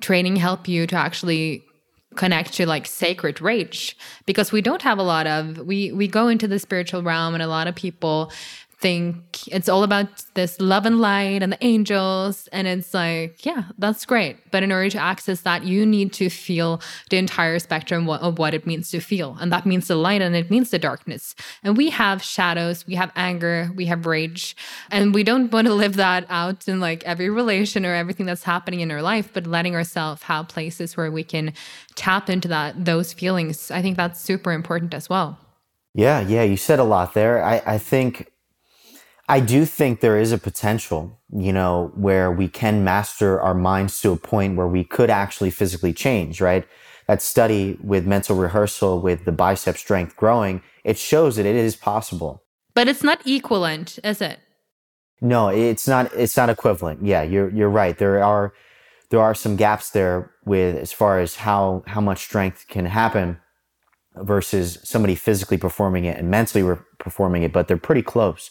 [0.00, 1.62] training help you to actually
[2.16, 6.28] connect to like sacred rage because we don't have a lot of we we go
[6.28, 8.32] into the spiritual realm and a lot of people
[8.78, 12.46] think it's all about this love and light and the angels.
[12.52, 14.36] And it's like, yeah, that's great.
[14.50, 18.52] But in order to access that, you need to feel the entire spectrum of what
[18.52, 19.36] it means to feel.
[19.40, 21.34] And that means the light and it means the darkness.
[21.62, 24.54] And we have shadows, we have anger, we have rage.
[24.90, 28.42] And we don't want to live that out in like every relation or everything that's
[28.42, 31.54] happening in our life, but letting ourselves have places where we can
[31.94, 33.70] tap into that, those feelings.
[33.70, 35.38] I think that's super important as well.
[35.94, 37.42] Yeah, yeah, you said a lot there.
[37.42, 38.30] I, I think
[39.28, 44.00] I do think there is a potential, you know, where we can master our minds
[44.02, 46.66] to a point where we could actually physically change, right?
[47.08, 51.74] That study with mental rehearsal with the bicep strength growing, it shows that it is
[51.74, 52.42] possible.
[52.74, 54.38] But it's not equivalent, is it?
[55.20, 57.04] No, it's not it's not equivalent.
[57.04, 57.96] Yeah, you're you're right.
[57.96, 58.52] There are
[59.10, 63.38] there are some gaps there with as far as how how much strength can happen
[64.16, 68.50] versus somebody physically performing it and mentally re- performing it, but they're pretty close.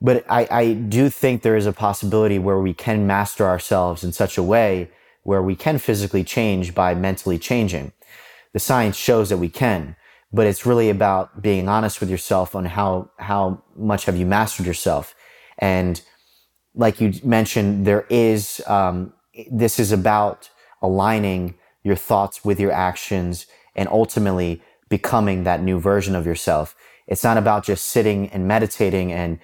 [0.00, 4.12] But I, I do think there is a possibility where we can master ourselves in
[4.12, 4.90] such a way
[5.22, 7.92] where we can physically change by mentally changing.
[8.52, 9.96] The science shows that we can,
[10.32, 14.66] but it's really about being honest with yourself on how, how much have you mastered
[14.66, 15.14] yourself.
[15.58, 16.00] And
[16.74, 19.12] like you mentioned, there is, um,
[19.50, 20.48] this is about
[20.80, 26.74] aligning your thoughts with your actions and ultimately becoming that new version of yourself.
[27.06, 29.38] It's not about just sitting and meditating and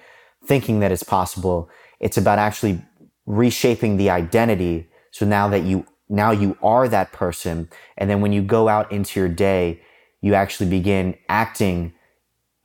[0.47, 1.69] thinking that it's possible.
[1.99, 2.81] It's about actually
[3.25, 4.89] reshaping the identity.
[5.11, 7.69] So now that you, now you are that person.
[7.97, 9.81] And then when you go out into your day,
[10.21, 11.93] you actually begin acting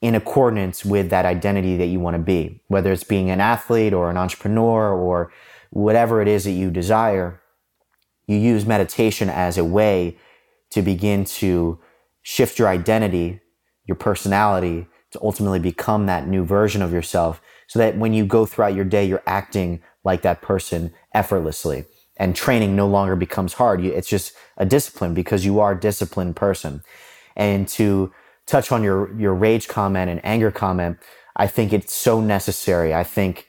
[0.01, 3.92] in accordance with that identity that you want to be, whether it's being an athlete
[3.92, 5.33] or an entrepreneur or
[5.71, 7.40] whatever it is that you desire.
[8.27, 10.16] You use meditation as a way
[10.71, 11.79] to begin to
[12.23, 13.40] shift your identity,
[13.87, 17.40] your personality to ultimately become that new version of yourself
[17.72, 21.87] so that when you go throughout your day, you're acting like that person effortlessly.
[22.18, 23.82] And training no longer becomes hard.
[23.82, 26.82] It's just a discipline because you are a disciplined person.
[27.35, 28.12] And to
[28.44, 30.98] touch on your, your rage comment and anger comment,
[31.35, 32.92] I think it's so necessary.
[32.92, 33.48] I think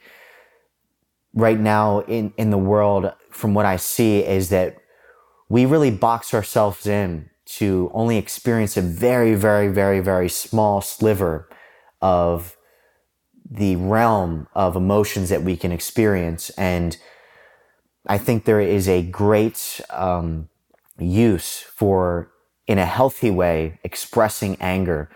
[1.34, 4.78] right now in, in the world, from what I see, is that
[5.50, 11.46] we really box ourselves in to only experience a very, very, very, very small sliver
[12.00, 12.56] of
[13.48, 16.50] the realm of emotions that we can experience.
[16.50, 16.96] And
[18.06, 20.48] I think there is a great um,
[20.98, 22.30] use for,
[22.66, 25.10] in a healthy way, expressing anger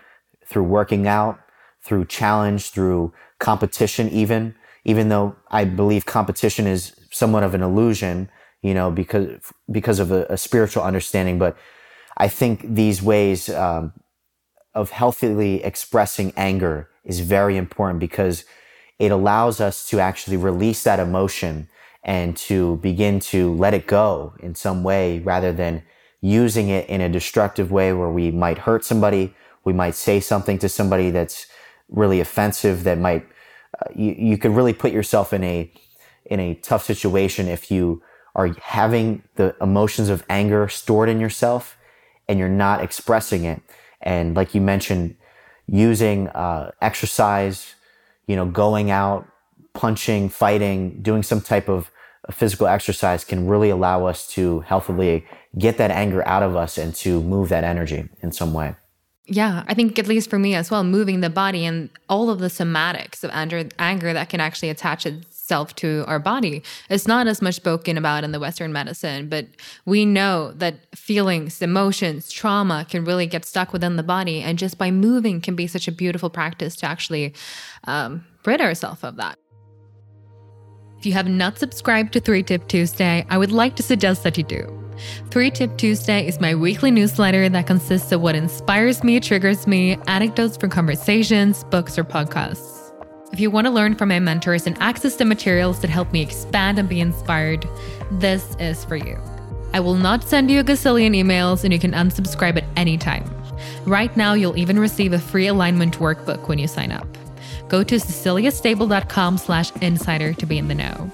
[0.45, 1.39] through working out,
[1.83, 8.29] through challenge, through competition, even, even though I believe competition is somewhat of an illusion,
[8.61, 9.39] you know, because,
[9.71, 11.39] because of a, a spiritual understanding.
[11.39, 11.57] But
[12.17, 13.93] I think these ways, um,
[14.73, 18.45] of healthily expressing anger is very important because
[18.97, 21.69] it allows us to actually release that emotion
[22.03, 25.83] and to begin to let it go in some way rather than
[26.21, 29.33] using it in a destructive way where we might hurt somebody.
[29.63, 31.47] We might say something to somebody that's
[31.89, 33.25] really offensive that might,
[33.79, 35.71] uh, you, you could really put yourself in a,
[36.25, 38.01] in a tough situation if you
[38.35, 41.77] are having the emotions of anger stored in yourself
[42.27, 43.61] and you're not expressing it.
[44.01, 45.15] And like you mentioned,
[45.71, 47.75] using uh, exercise,
[48.27, 49.27] you know, going out,
[49.73, 51.91] punching, fighting, doing some type of
[52.31, 55.25] physical exercise can really allow us to healthily
[55.57, 58.75] get that anger out of us and to move that energy in some way.
[59.25, 62.39] Yeah, I think at least for me as well, moving the body and all of
[62.39, 65.05] the somatics of anger, anger that can actually attach
[65.49, 66.61] itself to our body.
[66.91, 69.47] It's not as much spoken about in the Western medicine, but
[69.83, 74.41] we know that feelings, emotions, trauma can really get stuck within the body.
[74.41, 77.33] And just by moving can be such a beautiful practice to actually
[77.85, 79.39] um, rid ourselves of that.
[80.99, 84.37] If you have not subscribed to 3 Tip Tuesday, I would like to suggest that
[84.37, 84.63] you do.
[85.31, 89.97] 3 Tip Tuesday is my weekly newsletter that consists of what inspires me, triggers me,
[90.05, 92.78] anecdotes from conversations, books, or podcasts.
[93.31, 96.21] If you want to learn from my mentors and access the materials that help me
[96.21, 97.67] expand and be inspired,
[98.11, 99.19] this is for you.
[99.71, 103.23] I will not send you a gazillion emails and you can unsubscribe at any time.
[103.85, 107.07] Right now, you'll even receive a free alignment workbook when you sign up.
[107.67, 111.11] Go to ceciliastabell.com slash insider to be in the know.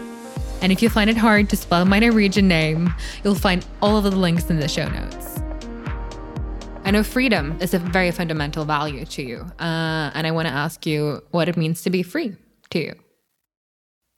[0.61, 4.05] And if you find it hard to spell my Norwegian name, you'll find all of
[4.05, 5.41] the links in the show notes.
[6.85, 9.39] I know freedom is a very fundamental value to you.
[9.59, 12.35] Uh, and I want to ask you what it means to be free
[12.69, 12.93] to you.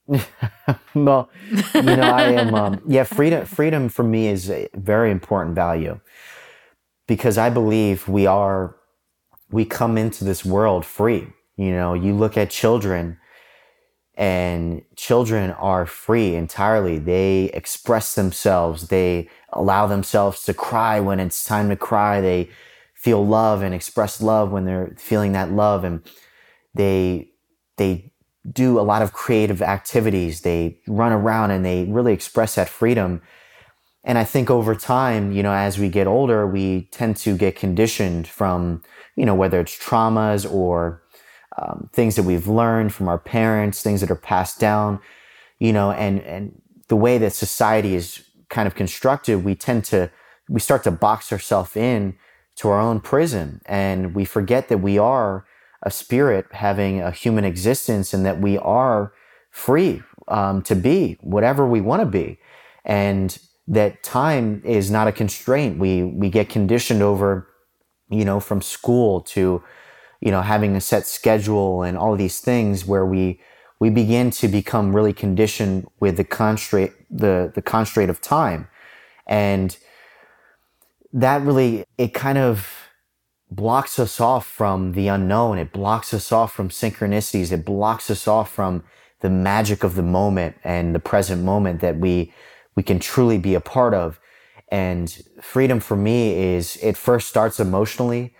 [0.93, 1.29] well,
[1.73, 6.01] you know, I am, um, yeah, freedom, freedom for me is a very important value
[7.07, 8.75] because I believe we are,
[9.49, 11.25] we come into this world free.
[11.55, 13.17] You know, you look at children
[14.15, 16.97] and children are free entirely.
[16.99, 18.89] They express themselves.
[18.89, 22.21] They allow themselves to cry when it's time to cry.
[22.21, 22.49] They
[22.93, 25.83] feel love and express love when they're feeling that love.
[25.83, 26.01] And
[26.73, 27.31] they,
[27.77, 28.11] they
[28.51, 30.41] do a lot of creative activities.
[30.41, 33.21] They run around and they really express that freedom.
[34.03, 37.55] And I think over time, you know, as we get older, we tend to get
[37.55, 38.81] conditioned from,
[39.15, 41.03] you know, whether it's traumas or
[41.57, 44.99] um, things that we've learned from our parents, things that are passed down,
[45.59, 50.09] you know, and, and the way that society is kind of constructed, we tend to,
[50.49, 52.15] we start to box ourselves in
[52.55, 55.45] to our own prison and we forget that we are
[55.83, 59.13] a spirit having a human existence and that we are
[59.51, 62.39] free um, to be whatever we want to be.
[62.83, 65.77] And that time is not a constraint.
[65.77, 67.47] We, we get conditioned over,
[68.09, 69.63] you know, from school to,
[70.21, 73.39] you know, having a set schedule and all these things where we,
[73.79, 78.67] we begin to become really conditioned with the constraint, the, the constraint of time.
[79.27, 79.77] And
[81.13, 82.67] that really, it kind of
[83.49, 85.57] blocks us off from the unknown.
[85.57, 87.51] It blocks us off from synchronicities.
[87.51, 88.83] It blocks us off from
[89.21, 92.33] the magic of the moment and the present moment that we,
[92.75, 94.19] we can truly be a part of.
[94.69, 98.35] And freedom for me is, it first starts emotionally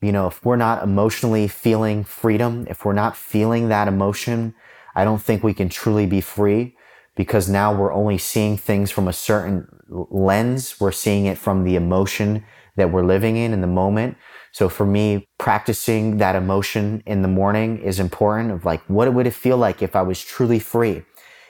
[0.00, 4.54] you know, if we're not emotionally feeling freedom, if we're not feeling that emotion,
[4.94, 6.76] I don't think we can truly be free
[7.16, 10.80] because now we're only seeing things from a certain lens.
[10.80, 12.44] We're seeing it from the emotion
[12.76, 14.16] that we're living in in the moment.
[14.52, 19.26] So for me, practicing that emotion in the morning is important of like, what would
[19.26, 21.02] it feel like if I was truly free?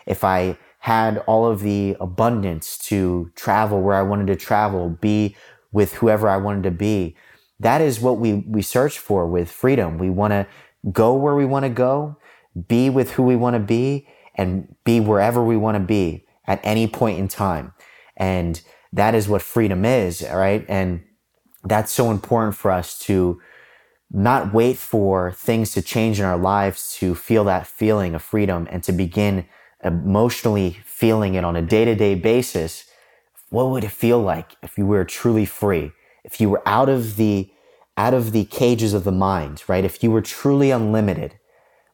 [0.06, 5.36] If I had all of the abundance to travel where I wanted to travel, be
[5.70, 7.14] with whoever I wanted to be,
[7.60, 9.98] that is what we, we search for with freedom.
[9.98, 10.46] We want to
[10.92, 12.16] go where we want to go,
[12.68, 16.60] be with who we want to be, and be wherever we want to be at
[16.62, 17.72] any point in time.
[18.16, 18.60] And
[18.92, 20.64] that is what freedom is, right?
[20.68, 21.02] And
[21.64, 23.40] that's so important for us to
[24.10, 28.66] not wait for things to change in our lives to feel that feeling of freedom
[28.70, 29.46] and to begin
[29.84, 32.84] emotionally feeling it on a day to day basis.
[33.50, 35.92] What would it feel like if you were truly free?
[36.30, 37.50] If you were out of the
[37.96, 39.84] out of the cages of the mind, right?
[39.84, 41.36] If you were truly unlimited,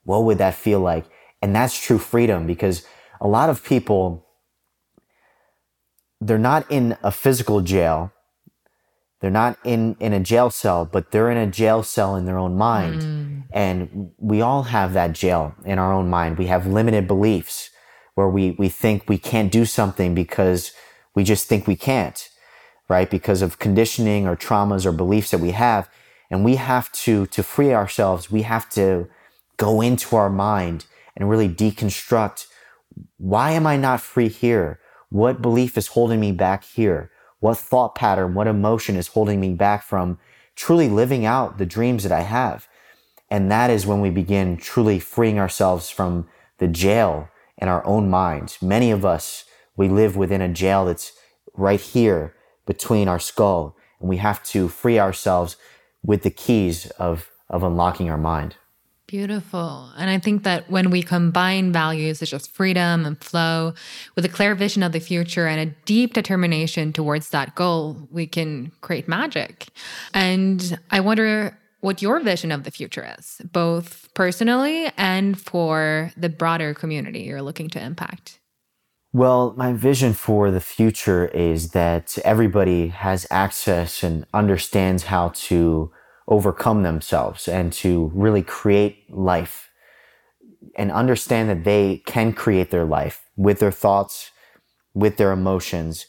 [0.03, 1.07] what would that feel like?
[1.40, 2.85] And that's true freedom because
[3.20, 4.27] a lot of people
[6.20, 8.12] they're not in a physical jail.
[9.20, 12.38] They're not in, in a jail cell, but they're in a jail cell in their
[12.38, 13.03] own mind.
[13.03, 13.42] Mm.
[13.53, 16.38] And we all have that jail in our own mind.
[16.38, 17.70] We have limited beliefs
[18.14, 20.73] where we, we think we can't do something because
[21.14, 22.29] we just think we can't
[22.88, 23.11] right?
[23.11, 25.88] Because of conditioning or traumas or beliefs that we have.
[26.31, 29.09] And we have to, to free ourselves, we have to
[29.57, 32.47] go into our mind and really deconstruct
[33.16, 34.79] why am I not free here?
[35.11, 37.11] What belief is holding me back here?
[37.41, 40.18] What thought pattern, what emotion is holding me back from
[40.57, 42.68] truly living out the dreams that I have?
[43.30, 46.28] And that is when we begin truly freeing ourselves from
[46.59, 47.28] the jail
[47.59, 48.62] in our own minds.
[48.62, 49.45] Many of us,
[49.76, 51.12] we live within a jail that's
[51.55, 52.35] right here
[52.66, 55.56] between our skull and we have to free ourselves
[56.02, 58.56] with the keys of, of unlocking our mind.
[59.06, 59.90] Beautiful.
[59.96, 63.74] And I think that when we combine values such as freedom and flow
[64.16, 68.26] with a clear vision of the future and a deep determination towards that goal, we
[68.26, 69.68] can create magic.
[70.14, 76.30] And I wonder what your vision of the future is, both personally and for the
[76.30, 78.40] broader community you're looking to impact.
[79.14, 85.92] Well, my vision for the future is that everybody has access and understands how to
[86.26, 89.70] overcome themselves and to really create life
[90.74, 94.32] and understand that they can create their life with their thoughts,
[94.94, 96.06] with their emotions.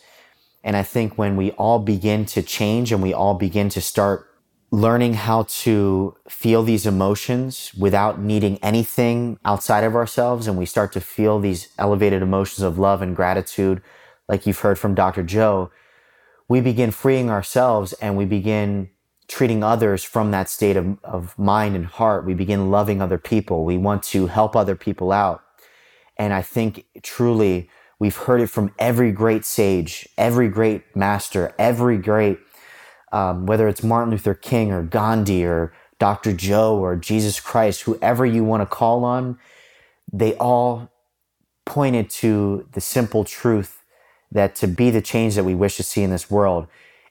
[0.64, 4.30] And I think when we all begin to change and we all begin to start
[4.76, 10.92] learning how to feel these emotions without needing anything outside of ourselves, and we start
[10.92, 13.82] to feel these elevated emotions of love and gratitude,
[14.28, 15.24] like you've heard from Dr.
[15.24, 15.72] Joe,
[16.50, 18.90] we begin freeing ourselves and we begin
[19.30, 22.26] treating others from that state of, of mind and heart.
[22.26, 23.64] We begin loving other people.
[23.64, 25.42] We want to help other people out.
[26.18, 31.98] And I think truly we've heard it from every great sage, every great master, every
[31.98, 32.40] great,
[33.12, 36.34] um, whether it's Martin Luther King or Gandhi or Dr.
[36.34, 39.38] Joe or Jesus Christ, whoever you want to call on,
[40.12, 40.90] they all
[41.66, 43.84] pointed to the simple truth
[44.32, 46.68] that to be the change that we wish to see in this world,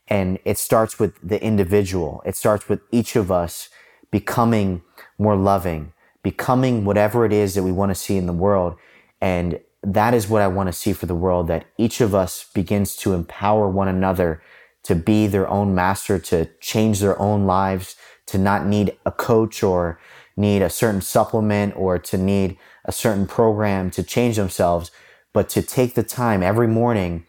[0.09, 2.22] and it starts with the individual.
[2.26, 3.70] It starts with each of us
[4.11, 4.82] becoming
[5.18, 5.92] more loving,
[6.22, 8.76] becoming whatever it is that we want to see in the world.
[9.20, 12.47] And that is what I want to see for the world that each of us
[12.55, 14.42] begins to empower one another
[14.85, 19.62] to be their own master, to change their own lives, to not need a coach
[19.62, 19.99] or
[20.37, 24.91] need a certain supplement or to need a certain program to change themselves,
[25.32, 27.26] but to take the time every morning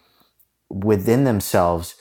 [0.70, 1.96] within themselves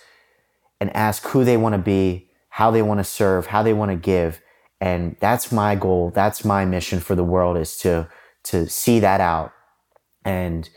[0.81, 3.91] and ask who they want to be, how they want to serve, how they want
[3.91, 4.41] to give.
[4.81, 6.11] And that's my goal.
[6.11, 8.09] That's my mission for the world is to,
[8.45, 9.53] to see that out.
[10.25, 10.69] And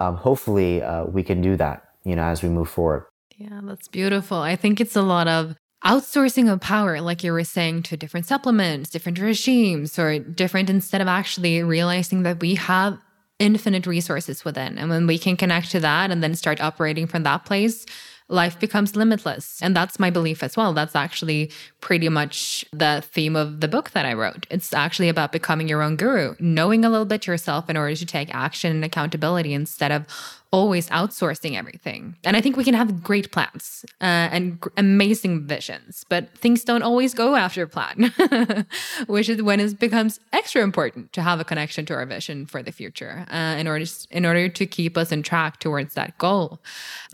[0.00, 3.04] um, hopefully uh, we can do that, you know, as we move forward.
[3.36, 4.38] Yeah, that's beautiful.
[4.38, 8.26] I think it's a lot of outsourcing of power, like you were saying, to different
[8.26, 12.98] supplements, different regimes, or different instead of actually realizing that we have
[13.38, 14.78] infinite resources within.
[14.78, 17.84] And when we can connect to that and then start operating from that place,
[18.28, 19.60] life becomes limitless.
[19.60, 20.72] And that's my belief as well.
[20.72, 24.46] That's actually pretty much the theme of the book that I wrote.
[24.50, 28.06] It's actually about becoming your own guru, knowing a little bit yourself in order to
[28.06, 30.06] take action and accountability instead of
[30.54, 32.14] always outsourcing everything.
[32.22, 36.84] And I think we can have great plans uh, and amazing visions, but things don't
[36.84, 38.14] always go after plan,
[39.08, 42.62] which is when it becomes extra important to have a connection to our vision for
[42.62, 46.60] the future uh, in order in order to keep us in track towards that goal.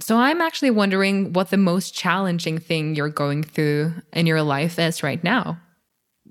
[0.00, 4.78] So I'm actually wondering what the most challenging thing you're going through in your life
[4.78, 5.58] is right now.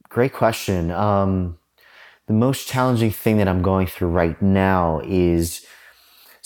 [0.10, 0.92] Great question.
[0.92, 1.58] Um,
[2.28, 5.66] the most challenging thing that I'm going through right now is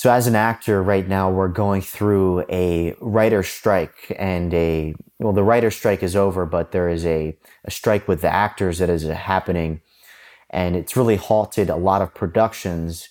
[0.03, 5.31] so as an actor right now, we're going through a writer strike and a, well,
[5.31, 8.89] the writer strike is over, but there is a, a strike with the actors that
[8.89, 9.79] is happening.
[10.49, 13.07] And it's really halted a lot of productions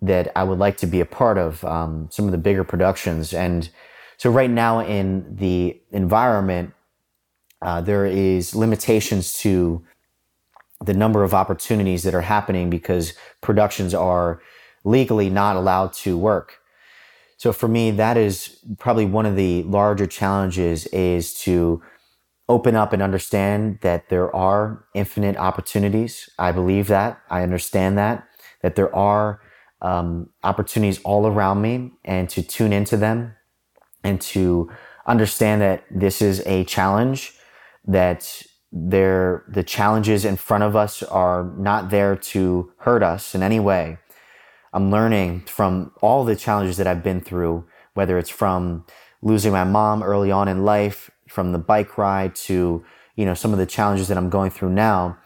[0.00, 3.34] that I would like to be a part of, um, some of the bigger productions.
[3.34, 3.68] And
[4.16, 6.72] so right now in the environment,
[7.62, 9.84] uh, there is limitations to
[10.84, 14.40] the number of opportunities that are happening because productions are
[14.84, 16.60] legally not allowed to work.
[17.36, 21.80] So for me, that is probably one of the larger challenges is to
[22.48, 26.28] open up and understand that there are infinite opportunities.
[26.38, 27.20] I believe that.
[27.30, 28.26] I understand that,
[28.62, 29.40] that there are
[29.82, 33.34] um, opportunities all around me and to tune into them
[34.02, 34.70] and to
[35.06, 37.34] understand that this is a challenge,
[37.86, 43.42] that there, the challenges in front of us are not there to hurt us in
[43.42, 43.98] any way
[44.72, 48.84] I'm learning from all the challenges that I've been through, whether it's from
[49.22, 52.84] losing my mom early on in life, from the bike ride to,
[53.16, 55.18] you know, some of the challenges that I'm going through now.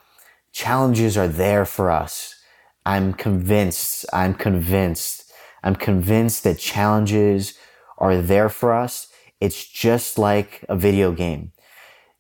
[0.53, 2.37] Challenges are there for us.
[2.85, 5.33] I'm convinced, I'm convinced,
[5.63, 7.55] I'm convinced that challenges
[7.99, 9.09] are there for us.
[9.41, 11.53] It's just like a video game.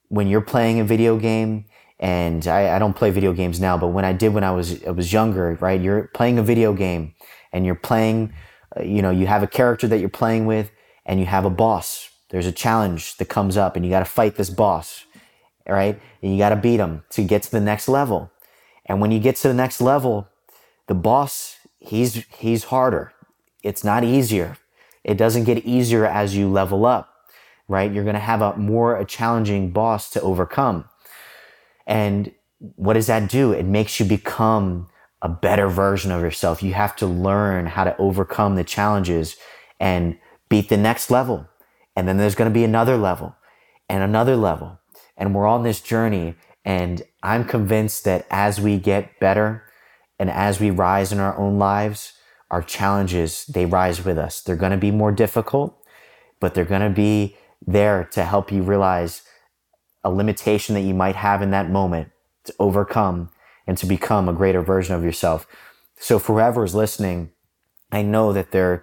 [0.09, 1.65] When you're playing a video game,
[2.03, 4.83] and I, I, don't play video games now, but when I did when I was
[4.85, 5.81] I was younger, right?
[5.81, 7.15] You're playing a video game,
[7.53, 8.35] and you're playing,
[8.77, 10.73] uh, you know, you have a character that you're playing with,
[11.07, 12.11] and you have a boss.
[12.31, 15.05] There's a challenge that comes up, and you got to fight this boss,
[15.69, 15.97] right?
[16.21, 18.33] And you got to beat him to get to the next level.
[18.85, 20.27] And when you get to the next level,
[20.89, 23.13] the boss he's he's harder.
[23.63, 24.57] It's not easier.
[25.05, 27.15] It doesn't get easier as you level up,
[27.69, 27.93] right?
[27.93, 30.87] You're going to have a more a challenging boss to overcome.
[31.87, 33.53] And what does that do?
[33.53, 34.89] It makes you become
[35.21, 36.63] a better version of yourself.
[36.63, 39.37] You have to learn how to overcome the challenges
[39.79, 40.19] and
[40.49, 41.49] beat the next level.
[41.95, 43.37] And then there's going to be another level
[43.89, 44.81] and another level.
[45.17, 46.35] And we're on this journey.
[46.65, 49.65] And I'm convinced that as we get better
[50.19, 52.15] and as we rise in our own lives,
[52.51, 54.41] our challenges, they rise with us.
[54.41, 55.77] They're going to be more difficult,
[56.39, 59.23] but they're going to be there to help you realize
[60.05, 62.11] a limitation that you might have in that moment
[62.45, 63.31] to overcome
[63.67, 65.47] and to become a greater version of yourself.
[65.99, 67.31] So for whoever is listening,
[67.93, 68.81] I know that the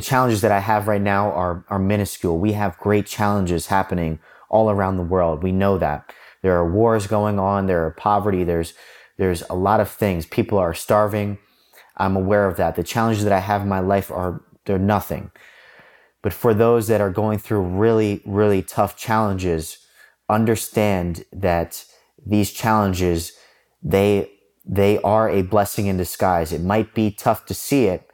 [0.00, 2.38] challenges that I have right now are, are minuscule.
[2.38, 5.42] We have great challenges happening all around the world.
[5.42, 6.12] We know that.
[6.42, 8.74] There are wars going on, there are poverty, there's
[9.18, 10.24] there's a lot of things.
[10.24, 11.36] People are starving.
[11.98, 12.74] I'm aware of that.
[12.74, 15.30] The challenges that I have in my life are they're nothing.
[16.22, 19.79] But for those that are going through really, really tough challenges,
[20.30, 21.84] understand that
[22.24, 23.32] these challenges
[23.82, 24.30] they
[24.64, 26.52] they are a blessing in disguise.
[26.52, 28.08] It might be tough to see it,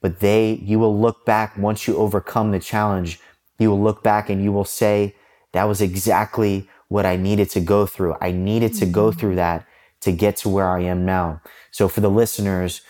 [0.00, 3.20] but they you will look back once you overcome the challenge,
[3.58, 5.14] you will look back and you will say
[5.52, 8.16] that was exactly what I needed to go through.
[8.20, 9.18] I needed to go mm-hmm.
[9.18, 9.66] through that
[10.00, 11.40] to get to where I am now.
[11.70, 12.82] So for the listeners,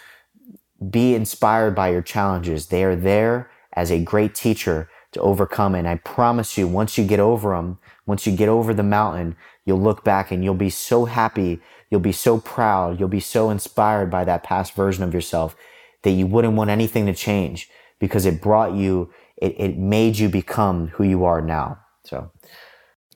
[0.91, 2.67] be inspired by your challenges.
[2.67, 5.75] They are there as a great teacher to overcome.
[5.75, 9.37] And I promise you, once you get over them, once you get over the mountain,
[9.65, 11.61] you'll look back and you'll be so happy.
[11.91, 12.99] You'll be so proud.
[12.99, 15.55] You'll be so inspired by that past version of yourself
[16.03, 20.29] that you wouldn't want anything to change because it brought you, it, it made you
[20.29, 21.79] become who you are now.
[22.05, 22.31] So,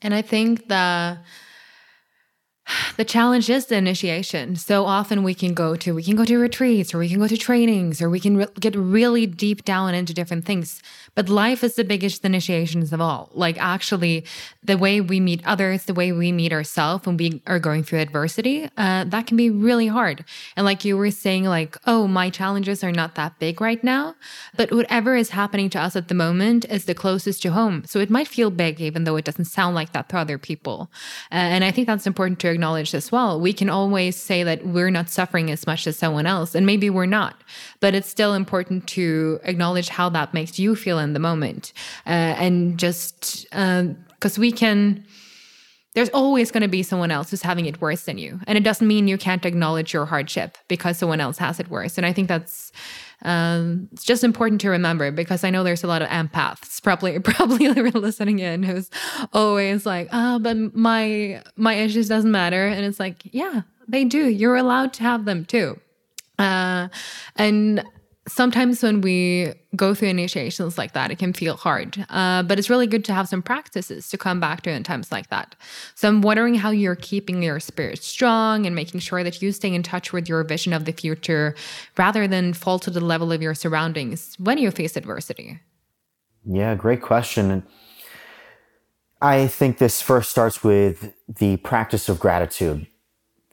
[0.01, 1.17] and I think the
[2.97, 4.55] the challenge is the initiation.
[4.55, 7.27] So often we can go to we can go to retreats or we can go
[7.27, 10.81] to trainings or we can re- get really deep down into different things.
[11.15, 13.29] But life is the biggest initiations of all.
[13.33, 14.25] Like actually,
[14.63, 17.99] the way we meet others, the way we meet ourselves when we are going through
[17.99, 20.25] adversity, uh, that can be really hard.
[20.55, 24.15] And like you were saying, like, oh, my challenges are not that big right now,
[24.55, 27.83] but whatever is happening to us at the moment is the closest to home.
[27.85, 30.91] So it might feel big, even though it doesn't sound like that to other people.
[31.31, 33.39] Uh, and I think that's important to acknowledge as well.
[33.39, 36.89] We can always say that we're not suffering as much as someone else, and maybe
[36.89, 37.35] we're not,
[37.79, 41.71] but it's still important to acknowledge how that makes you feel in the moment
[42.07, 45.05] uh, and just because uh, we can
[45.93, 48.63] there's always going to be someone else who's having it worse than you and it
[48.63, 52.13] doesn't mean you can't acknowledge your hardship because someone else has it worse and i
[52.13, 52.71] think that's
[53.23, 57.19] um, it's just important to remember because I know there's a lot of empaths probably
[57.19, 58.89] probably listening in who's
[59.33, 64.29] always like, oh, but my my issues doesn't matter, and it's like, yeah, they do.
[64.29, 65.79] You're allowed to have them too.
[66.37, 66.89] Uh,
[67.35, 67.83] and
[68.27, 72.05] sometimes when we go through initiations like that, it can feel hard.
[72.09, 75.11] Uh, but it's really good to have some practices to come back to in times
[75.11, 75.55] like that.
[75.95, 79.73] So I'm wondering how you're keeping your spirit strong and making sure that you stay
[79.73, 81.55] in touch with your vision of the future
[81.97, 85.59] rather than fall to the level of your surroundings when you face adversity.
[86.45, 87.63] Yeah, great question.
[89.21, 92.87] I think this first starts with the practice of gratitude.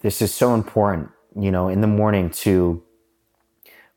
[0.03, 2.83] This is so important, you know, in the morning to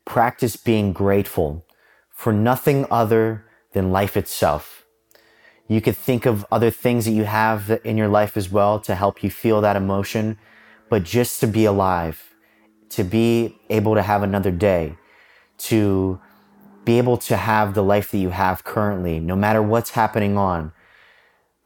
[0.08, 1.66] practice being grateful
[2.08, 3.44] for nothing other
[3.74, 4.86] than life itself.
[5.68, 8.94] You could think of other things that you have in your life as well to
[8.94, 10.38] help you feel that emotion,
[10.88, 12.34] but just to be alive,
[12.88, 14.96] to be able to have another day,
[15.58, 16.18] to
[16.86, 20.72] be able to have the life that you have currently, no matter what's happening on.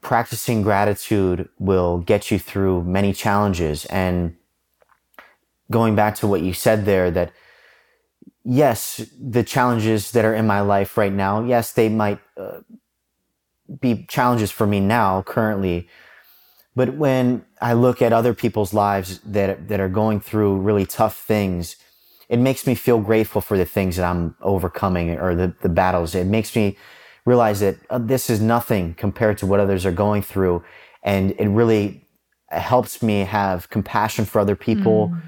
[0.01, 3.85] Practicing gratitude will get you through many challenges.
[3.85, 4.35] And
[5.71, 7.31] going back to what you said there, that
[8.43, 12.59] yes, the challenges that are in my life right now, yes, they might uh,
[13.79, 15.87] be challenges for me now currently.
[16.75, 21.17] But when I look at other people's lives that, that are going through really tough
[21.17, 21.75] things,
[22.29, 26.15] it makes me feel grateful for the things that I'm overcoming or the, the battles.
[26.15, 26.77] It makes me
[27.25, 30.63] realize that uh, this is nothing compared to what others are going through.
[31.03, 32.07] And it really
[32.49, 35.21] helps me have compassion for other people, mm.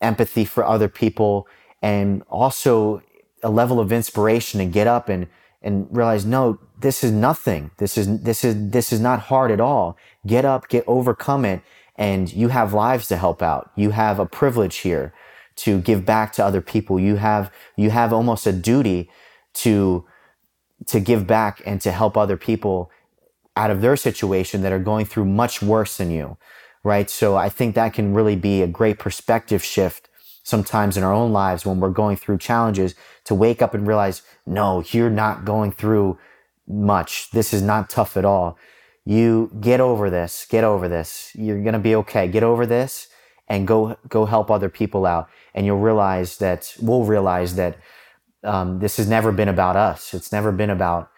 [0.00, 1.46] empathy for other people,
[1.82, 3.02] and also
[3.42, 5.26] a level of inspiration to get up and
[5.62, 7.70] and realize no this is nothing.
[7.78, 9.96] This is this is this is not hard at all.
[10.26, 11.62] Get up get overcome it
[11.96, 13.70] and you have lives to help out.
[13.76, 15.12] You have a privilege here
[15.54, 16.98] to give back to other people.
[16.98, 19.10] You have you have almost a duty
[19.54, 20.04] to
[20.86, 22.90] to give back and to help other people
[23.56, 26.36] out of their situation that are going through much worse than you
[26.84, 27.08] right?
[27.08, 30.08] So i think that can really be a great perspective shift
[30.42, 34.22] sometimes in our own lives when we're going through challenges to wake up and realize,
[34.46, 36.18] no, you're not going through
[36.68, 37.30] much.
[37.30, 38.58] This is not tough at all.
[39.04, 41.32] You get over this, get over this.
[41.34, 42.28] You're going to be okay.
[42.28, 43.08] Get over this
[43.48, 47.76] and go go help other people out and you'll realize that we'll realize that
[48.44, 51.10] um, this has never been about us it's never been about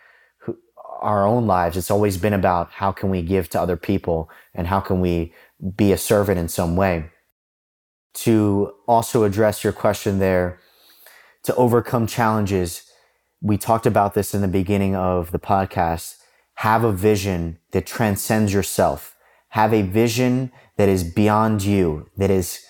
[1.00, 4.66] our own lives it's always been about how can we give to other people and
[4.66, 5.32] how can we
[5.76, 7.10] be a servant in some way
[8.14, 10.58] to also address your question there
[11.42, 12.90] to overcome challenges.
[13.40, 16.16] We talked about this in the beginning of the podcast.
[16.56, 19.16] Have a vision that transcends yourself.
[19.50, 22.64] Have a vision that is beyond you, that is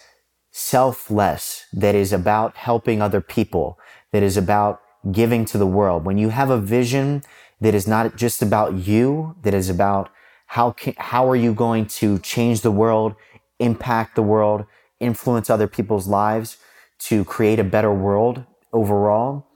[0.51, 3.79] selfless, that is about helping other people,
[4.13, 4.81] that is about
[5.11, 6.05] giving to the world.
[6.05, 7.23] When you have a vision
[7.61, 10.11] that is not just about you, that is about
[10.47, 13.15] how can, how are you going to change the world,
[13.59, 14.65] impact the world,
[15.01, 16.57] influence other people's lives
[16.99, 19.47] to create a better world overall,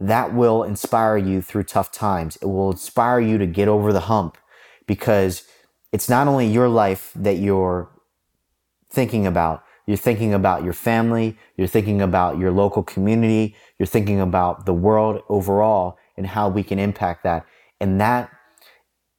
[0.00, 2.36] that will inspire you through tough times.
[2.36, 4.38] It will inspire you to get over the hump
[4.86, 5.44] because
[5.92, 7.90] it's not only your life that you're
[8.90, 14.20] thinking about, you're thinking about your family, you're thinking about your local community, you're thinking
[14.20, 17.46] about the world overall and how we can impact that.
[17.80, 18.30] And that,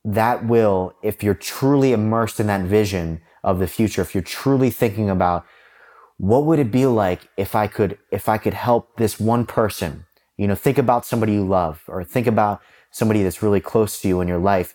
[0.05, 4.69] that will, if you're truly immersed in that vision of the future, if you're truly
[4.69, 5.45] thinking about
[6.17, 10.05] what would it be like if I could, if I could help this one person,
[10.37, 12.61] you know, think about somebody you love or think about
[12.91, 14.73] somebody that's really close to you in your life.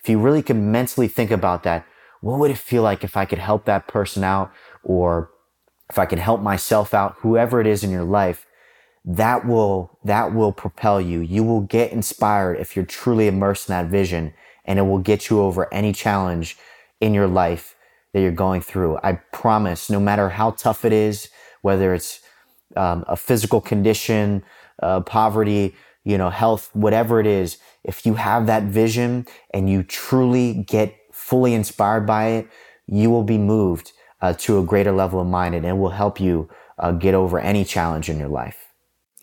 [0.00, 1.86] If you really can mentally think about that,
[2.20, 4.52] what would it feel like if I could help that person out
[4.82, 5.30] or
[5.90, 8.46] if I could help myself out, whoever it is in your life,
[9.04, 11.20] that will, that will propel you.
[11.20, 14.32] You will get inspired if you're truly immersed in that vision
[14.64, 16.56] and it will get you over any challenge
[17.00, 17.73] in your life
[18.14, 18.96] that you're going through.
[19.02, 21.28] I promise, no matter how tough it is,
[21.62, 22.20] whether it's
[22.76, 24.44] um, a physical condition,
[24.82, 29.82] uh, poverty, you know, health, whatever it is, if you have that vision and you
[29.82, 32.48] truly get fully inspired by it,
[32.86, 33.92] you will be moved
[34.22, 36.48] uh, to a greater level of mind and it will help you
[36.78, 38.63] uh, get over any challenge in your life.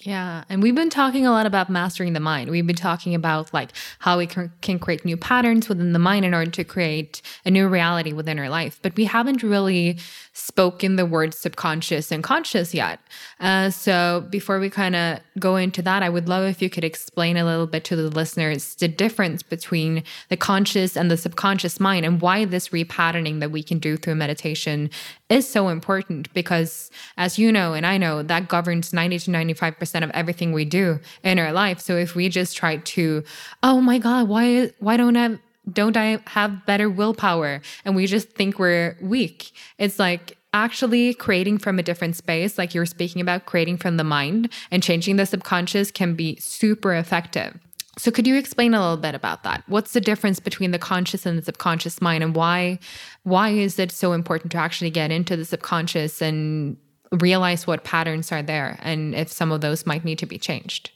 [0.06, 0.46] Yeah.
[0.50, 2.50] And we've been talking a lot about mastering the mind.
[2.50, 6.34] We've been talking about like how we can create new patterns within the mind in
[6.34, 8.80] order to create a new reality within our life.
[8.82, 10.00] But we haven't really
[10.34, 13.00] spoken the word subconscious and conscious yet.
[13.40, 16.84] Uh, so before we kind of go into that, I would love if you could
[16.84, 21.80] explain a little bit to the listeners the difference between the conscious and the subconscious
[21.80, 24.90] mind and why this repatterning that we can do through meditation
[25.30, 29.91] is so important because as you know and I know that governs 90 to 95%
[29.96, 31.80] of everything we do in our life.
[31.80, 33.24] So if we just try to,
[33.64, 35.40] oh my God, why why don't I
[35.72, 37.62] don't I have better willpower?
[37.86, 39.52] And we just think we're weak.
[39.78, 44.04] It's like actually creating from a different space, like you're speaking about creating from the
[44.04, 47.58] mind and changing the subconscious can be super effective.
[47.98, 49.64] So could you explain a little bit about that?
[49.68, 52.80] What's the difference between the conscious and the subconscious mind and why
[53.24, 56.78] why is it so important to actually get into the subconscious and
[57.12, 60.92] realize what patterns are there and if some of those might need to be changed?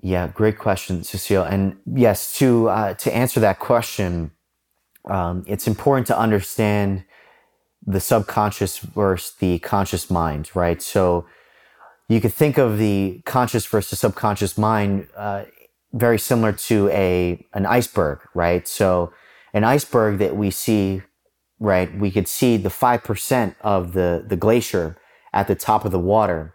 [0.00, 1.42] Yeah, great question, Cecile.
[1.42, 4.30] And yes, to uh, to answer that question,
[5.10, 7.04] um, it's important to understand
[7.84, 10.80] the subconscious versus the conscious mind, right?
[10.80, 11.26] So
[12.08, 15.44] you could think of the conscious versus subconscious mind uh,
[15.92, 18.68] very similar to a an iceberg, right?
[18.68, 19.12] So
[19.52, 21.02] an iceberg that we see,
[21.60, 21.96] right?
[21.96, 24.96] We could see the five percent of the the glacier
[25.32, 26.54] at the top of the water.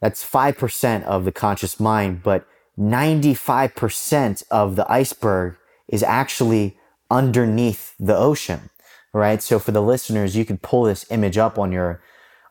[0.00, 2.46] That's five percent of the conscious mind, but
[2.78, 5.56] 95% of the iceberg
[5.88, 6.76] is actually
[7.10, 8.70] underneath the ocean,
[9.12, 9.42] right?
[9.42, 12.02] So for the listeners, you can pull this image up on your,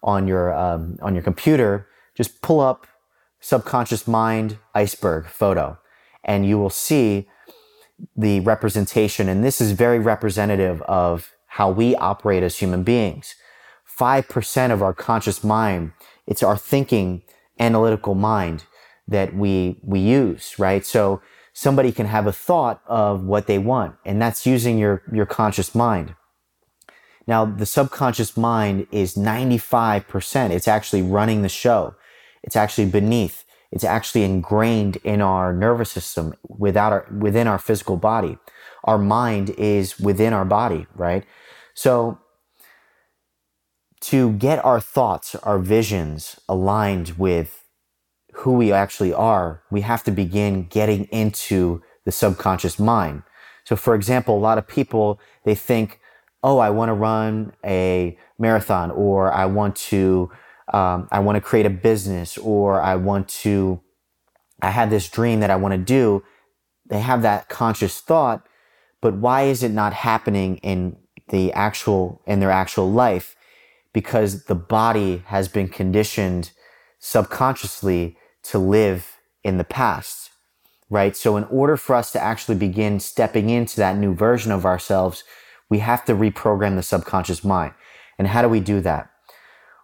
[0.01, 1.87] on your, um, on your computer.
[2.15, 2.87] Just pull up
[3.39, 5.77] subconscious mind iceberg photo
[6.23, 7.27] and you will see
[8.15, 9.27] the representation.
[9.27, 13.35] And this is very representative of how we operate as human beings.
[13.99, 15.91] 5% of our conscious mind,
[16.25, 17.21] it's our thinking
[17.59, 18.63] analytical mind
[19.07, 20.83] that we, we use, right?
[20.83, 21.21] So
[21.53, 25.75] somebody can have a thought of what they want, and that's using your, your conscious
[25.75, 26.15] mind.
[27.27, 30.49] Now, the subconscious mind is 95%.
[30.49, 31.93] It's actually running the show.
[32.41, 33.43] It's actually beneath.
[33.71, 38.39] It's actually ingrained in our nervous system without our, within our physical body.
[38.85, 41.23] Our mind is within our body, right?
[41.73, 42.19] So
[44.01, 47.63] to get our thoughts, our visions aligned with
[48.33, 53.23] who we actually are, we have to begin getting into the subconscious mind.
[53.63, 56.01] So, for example, a lot of people, they think,
[56.43, 60.29] oh, I want to run a marathon or I want to,
[60.73, 63.79] um, I want to create a business or I want to,
[64.61, 66.23] I have this dream that I want to do.
[66.87, 68.45] They have that conscious thought,
[68.99, 70.97] but why is it not happening in
[71.29, 73.35] the actual, in their actual life?
[73.93, 76.51] because the body has been conditioned
[76.99, 80.31] subconsciously to live in the past,
[80.89, 81.15] right?
[81.15, 85.23] So in order for us to actually begin stepping into that new version of ourselves,
[85.69, 87.73] we have to reprogram the subconscious mind.
[88.17, 89.09] And how do we do that?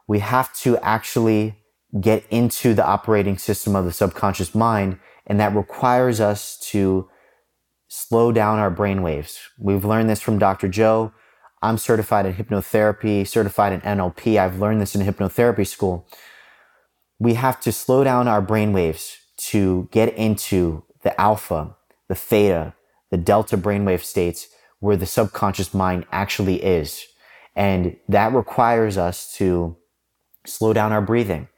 [0.07, 1.55] We have to actually
[1.99, 4.99] get into the operating system of the subconscious mind.
[5.25, 7.09] And that requires us to
[7.87, 9.39] slow down our brain waves.
[9.57, 10.67] We've learned this from Dr.
[10.67, 11.11] Joe.
[11.61, 14.37] I'm certified in hypnotherapy, certified in NLP.
[14.37, 16.07] I've learned this in hypnotherapy school.
[17.19, 21.75] We have to slow down our brain waves to get into the alpha,
[22.07, 22.73] the theta,
[23.11, 24.47] the delta brainwave states
[24.79, 27.05] where the subconscious mind actually is.
[27.55, 29.75] And that requires us to
[30.45, 31.49] slow down our breathing.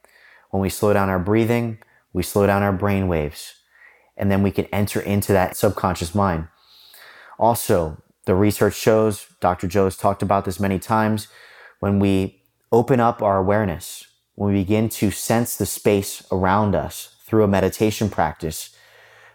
[0.50, 1.78] When we slow down our breathing,
[2.12, 3.54] we slow down our brain waves.
[4.16, 6.48] And then we can enter into that subconscious mind.
[7.38, 9.66] Also, the research shows, Dr.
[9.66, 11.28] Joe has talked about this many times,
[11.80, 17.16] when we open up our awareness, when we begin to sense the space around us
[17.24, 18.70] through a meditation practice,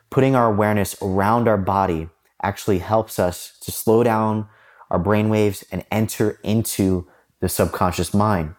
[0.09, 2.09] putting our awareness around our body
[2.41, 4.47] actually helps us to slow down
[4.89, 7.07] our brain waves and enter into
[7.41, 8.55] the subconscious mind.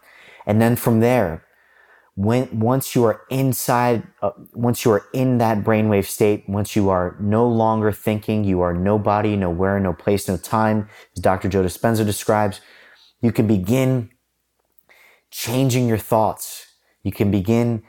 [0.46, 1.44] And then from there,
[2.18, 6.88] when once you are inside, uh, once you are in that brainwave state, once you
[6.88, 11.48] are no longer thinking, you are nobody, nowhere, no place, no time, as Dr.
[11.48, 12.60] Joe Dispenza describes,
[13.22, 14.10] you can begin
[15.30, 16.66] changing your thoughts.
[17.04, 17.84] You can begin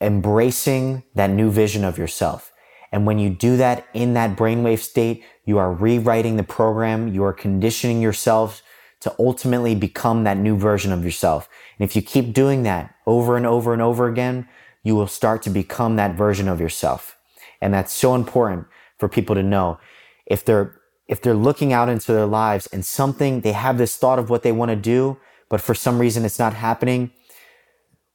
[0.00, 2.50] embracing that new vision of yourself.
[2.90, 7.06] And when you do that in that brainwave state, you are rewriting the program.
[7.06, 8.60] You are conditioning yourself
[9.00, 11.48] to ultimately become that new version of yourself.
[11.78, 14.48] And if you keep doing that over and over and over again,
[14.82, 17.16] you will start to become that version of yourself.
[17.60, 18.66] And that's so important
[18.98, 19.78] for people to know.
[20.26, 24.18] If they're, if they're looking out into their lives and something, they have this thought
[24.18, 25.18] of what they want to do,
[25.48, 27.10] but for some reason it's not happening,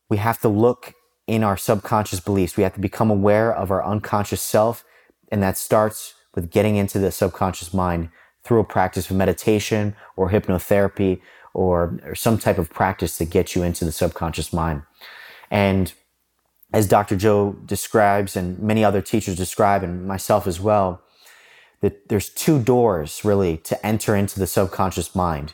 [0.10, 0.94] we have to look
[1.26, 2.58] in our subconscious beliefs.
[2.58, 4.84] We have to become aware of our unconscious self.
[5.32, 8.10] And that starts with getting into the subconscious mind
[8.44, 11.22] through a practice of meditation or hypnotherapy
[11.54, 14.82] or, or some type of practice to get you into the subconscious mind.
[15.52, 15.94] And
[16.74, 17.16] as Dr.
[17.16, 21.02] Joe describes and many other teachers describe and myself as well,
[21.82, 25.54] that there's two doors really to enter into the subconscious mind.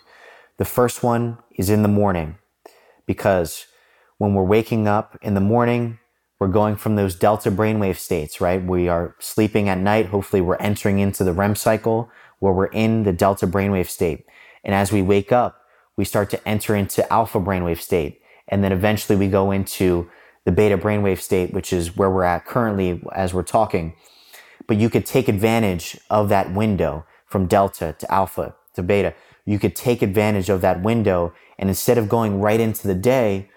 [0.57, 2.37] The first one is in the morning
[3.05, 3.65] because
[4.17, 5.99] when we're waking up in the morning,
[6.39, 8.63] we're going from those delta brainwave states, right?
[8.63, 10.07] We are sleeping at night.
[10.07, 12.09] Hopefully we're entering into the REM cycle
[12.39, 14.25] where we're in the delta brainwave state.
[14.63, 15.61] And as we wake up,
[15.97, 18.21] we start to enter into alpha brainwave state.
[18.47, 20.09] And then eventually we go into
[20.45, 23.93] the beta brainwave state, which is where we're at currently as we're talking.
[24.67, 29.13] But you could take advantage of that window from delta to alpha to beta.
[29.45, 31.33] You could take advantage of that window.
[31.57, 33.49] And instead of going right into the day,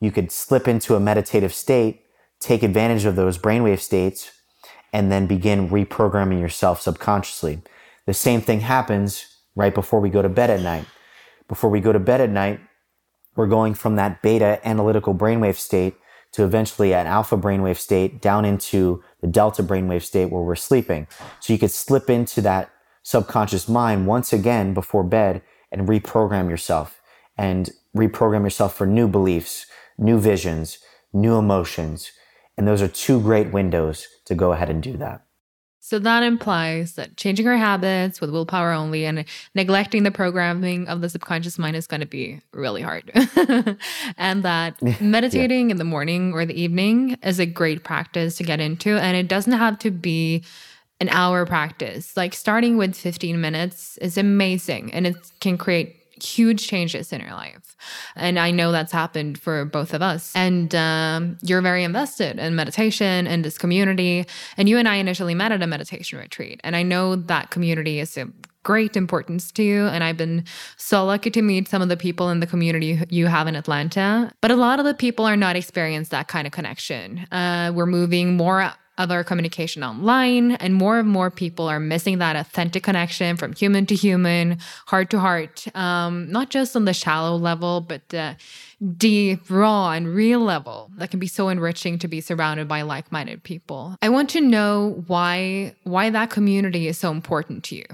[0.00, 2.04] you could slip into a meditative state,
[2.40, 4.32] take advantage of those brainwave states,
[4.92, 7.62] and then begin reprogramming yourself subconsciously.
[8.06, 10.86] The same thing happens right before we go to bed at night.
[11.48, 12.60] Before we go to bed at night,
[13.36, 15.94] we're going from that beta analytical brainwave state
[16.32, 21.06] to eventually an alpha brainwave state down into the delta brainwave state where we're sleeping.
[21.40, 22.70] So you could slip into that
[23.02, 27.00] subconscious mind once again before bed and reprogram yourself
[27.36, 30.78] and reprogram yourself for new beliefs, new visions,
[31.12, 32.10] new emotions.
[32.56, 35.24] And those are two great windows to go ahead and do that.
[35.86, 41.02] So that implies that changing our habits with willpower only and neglecting the programming of
[41.02, 43.12] the subconscious mind is going to be really hard.
[44.16, 45.72] and that meditating yeah.
[45.72, 48.96] in the morning or the evening is a great practice to get into.
[48.96, 50.42] And it doesn't have to be
[51.00, 52.16] an hour practice.
[52.16, 57.32] Like starting with 15 minutes is amazing and it can create huge changes in your
[57.32, 57.76] life.
[58.16, 60.32] And I know that's happened for both of us.
[60.34, 64.26] And um, you're very invested in meditation and this community.
[64.56, 66.60] And you and I initially met at a meditation retreat.
[66.64, 68.28] And I know that community is a
[68.62, 69.86] great importance to you.
[69.86, 70.44] And I've been
[70.76, 74.32] so lucky to meet some of the people in the community you have in Atlanta.
[74.40, 77.26] But a lot of the people are not experienced that kind of connection.
[77.30, 82.36] Uh, we're moving more other communication online, and more and more people are missing that
[82.36, 87.36] authentic connection from human to human, heart to heart, um, not just on the shallow
[87.36, 88.36] level, but the
[88.96, 93.42] deep, raw, and real level that can be so enriching to be surrounded by like-minded
[93.42, 93.96] people.
[94.02, 97.84] I want to know why why that community is so important to you.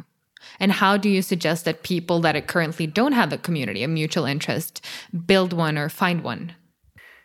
[0.59, 4.25] And how do you suggest that people that currently don't have a community, a mutual
[4.25, 4.85] interest,
[5.27, 6.55] build one or find one?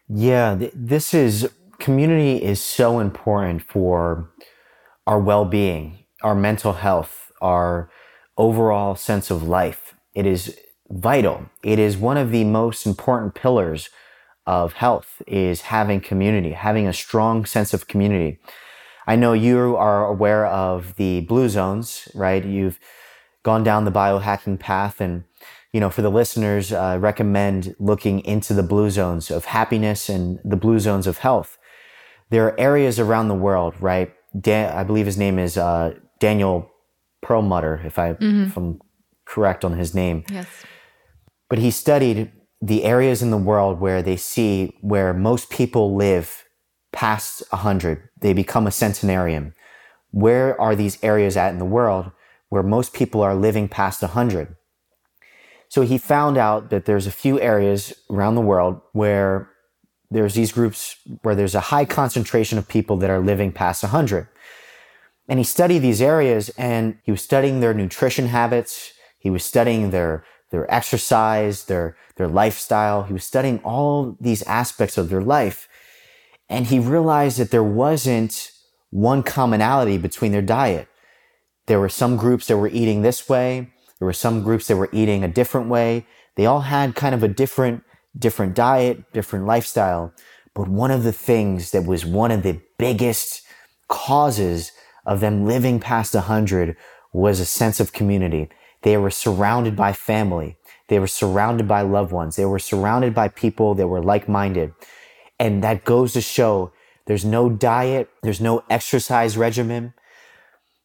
[0.08, 1.50] Yeah, th- this is
[1.80, 4.30] community is so important for
[5.08, 7.90] our well-being, our mental health, our
[8.38, 9.96] overall sense of life.
[10.14, 10.58] It is
[10.90, 11.50] vital.
[11.64, 13.90] It is one of the most important pillars
[14.46, 18.40] of health is having community, having a strong sense of community.
[19.08, 22.44] I know you are aware of the blue zones, right?
[22.44, 22.80] You've
[23.44, 25.24] gone down the biohacking path and
[25.76, 30.08] you know, for the listeners, uh, I recommend looking into the blue zones of happiness
[30.08, 31.58] and the blue zones of health.
[32.30, 34.14] There are areas around the world, right?
[34.40, 36.70] Dan, I believe his name is uh, Daniel
[37.22, 38.44] Perlmutter, if I mm-hmm.
[38.44, 38.80] if I'm
[39.26, 40.24] correct on his name.
[40.30, 40.48] Yes.
[41.50, 46.44] But he studied the areas in the world where they see where most people live
[46.92, 48.10] past 100.
[48.22, 49.54] They become a centenarian.
[50.12, 52.12] Where are these areas at in the world
[52.50, 54.56] where most people are living past 100?
[55.68, 59.50] So he found out that there's a few areas around the world where
[60.12, 64.28] there's these groups where there's a high concentration of people that are living past 100.
[65.28, 68.94] And he studied these areas and he was studying their nutrition habits.
[69.18, 73.04] He was studying their, their exercise, their, their lifestyle.
[73.04, 75.68] He was studying all these aspects of their life.
[76.48, 78.52] And he realized that there wasn't
[78.92, 80.88] one commonality between their diet.
[81.66, 83.72] There were some groups that were eating this way.
[84.00, 86.06] There were some groups that were eating a different way.
[86.36, 87.84] They all had kind of a different,
[88.18, 90.14] different diet, different lifestyle.
[90.54, 93.42] But one of the things that was one of the biggest
[93.88, 94.72] causes
[95.06, 96.76] of them living past 100
[97.14, 98.50] was a sense of community.
[98.82, 100.58] They were surrounded by family.
[100.88, 102.36] They were surrounded by loved ones.
[102.36, 104.74] They were surrounded by people that were like-minded.
[105.40, 106.72] And that goes to show
[107.06, 108.10] there's no diet.
[108.22, 109.94] There's no exercise regimen.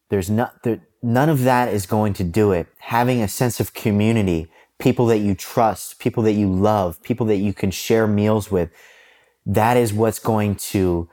[0.09, 2.67] There's not, there, none of that is going to do it.
[2.79, 4.51] Having a sense of community,
[4.81, 8.71] people that you trust, people that you love, people that you can share meals with,
[9.45, 11.07] that is what's going to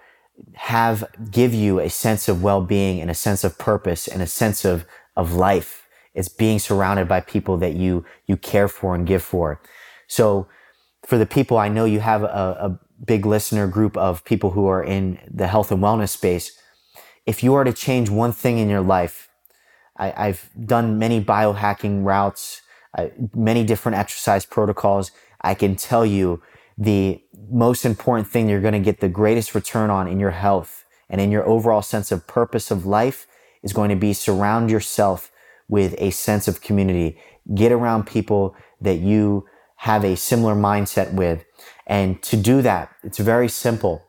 [0.54, 4.64] have, give you a sense of well-being and a sense of purpose and a sense
[4.64, 4.84] of,
[5.16, 5.86] of life.
[6.14, 9.60] It's being surrounded by people that you, you care for and give for.
[10.06, 10.48] So
[11.04, 14.66] for the people, I know you have a, a big listener group of people who
[14.66, 16.58] are in the health and wellness space.
[17.26, 19.28] If you are to change one thing in your life,
[19.96, 22.62] I, have done many biohacking routes,
[22.97, 25.11] uh, many different exercise protocols.
[25.41, 26.43] I can tell you
[26.76, 30.84] the most important thing you're going to get the greatest return on in your health
[31.11, 33.26] and in your overall sense of purpose of life
[33.62, 35.30] is going to be surround yourself
[35.68, 37.18] with a sense of community.
[37.55, 41.45] Get around people that you have a similar mindset with.
[41.86, 44.05] And to do that, it's very simple.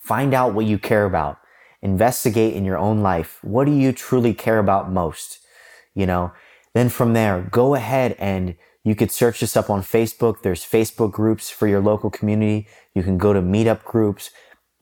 [0.00, 1.38] Find out what you care about
[1.82, 3.38] investigate in your own life.
[3.42, 5.38] What do you truly care about most?
[5.94, 6.32] You know,
[6.74, 10.42] then from there, go ahead and you could search this up on Facebook.
[10.42, 12.66] There's Facebook groups for your local community.
[12.94, 14.30] You can go to meetup groups.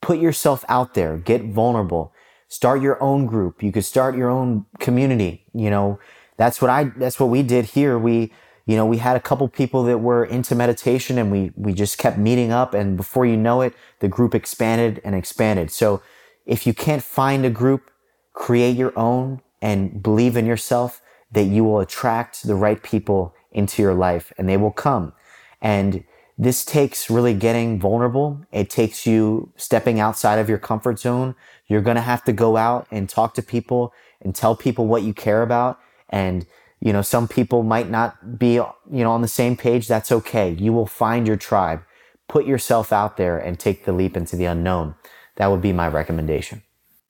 [0.00, 1.16] Put yourself out there.
[1.16, 2.12] Get vulnerable.
[2.48, 3.62] Start your own group.
[3.62, 5.44] You could start your own community.
[5.52, 5.98] You know,
[6.36, 7.98] that's what I, that's what we did here.
[7.98, 8.32] We,
[8.66, 11.98] you know, we had a couple people that were into meditation and we, we just
[11.98, 12.74] kept meeting up.
[12.74, 15.70] And before you know it, the group expanded and expanded.
[15.70, 16.02] So
[16.44, 17.90] if you can't find a group,
[18.32, 21.00] create your own and believe in yourself
[21.36, 25.12] that you will attract the right people into your life and they will come.
[25.60, 26.02] And
[26.38, 28.40] this takes really getting vulnerable.
[28.52, 31.34] It takes you stepping outside of your comfort zone.
[31.66, 35.02] You're going to have to go out and talk to people and tell people what
[35.02, 35.78] you care about.
[36.08, 36.46] And,
[36.80, 39.88] you know, some people might not be, you know, on the same page.
[39.88, 40.50] That's okay.
[40.50, 41.82] You will find your tribe.
[42.28, 44.94] Put yourself out there and take the leap into the unknown
[45.36, 46.62] that would be my recommendation.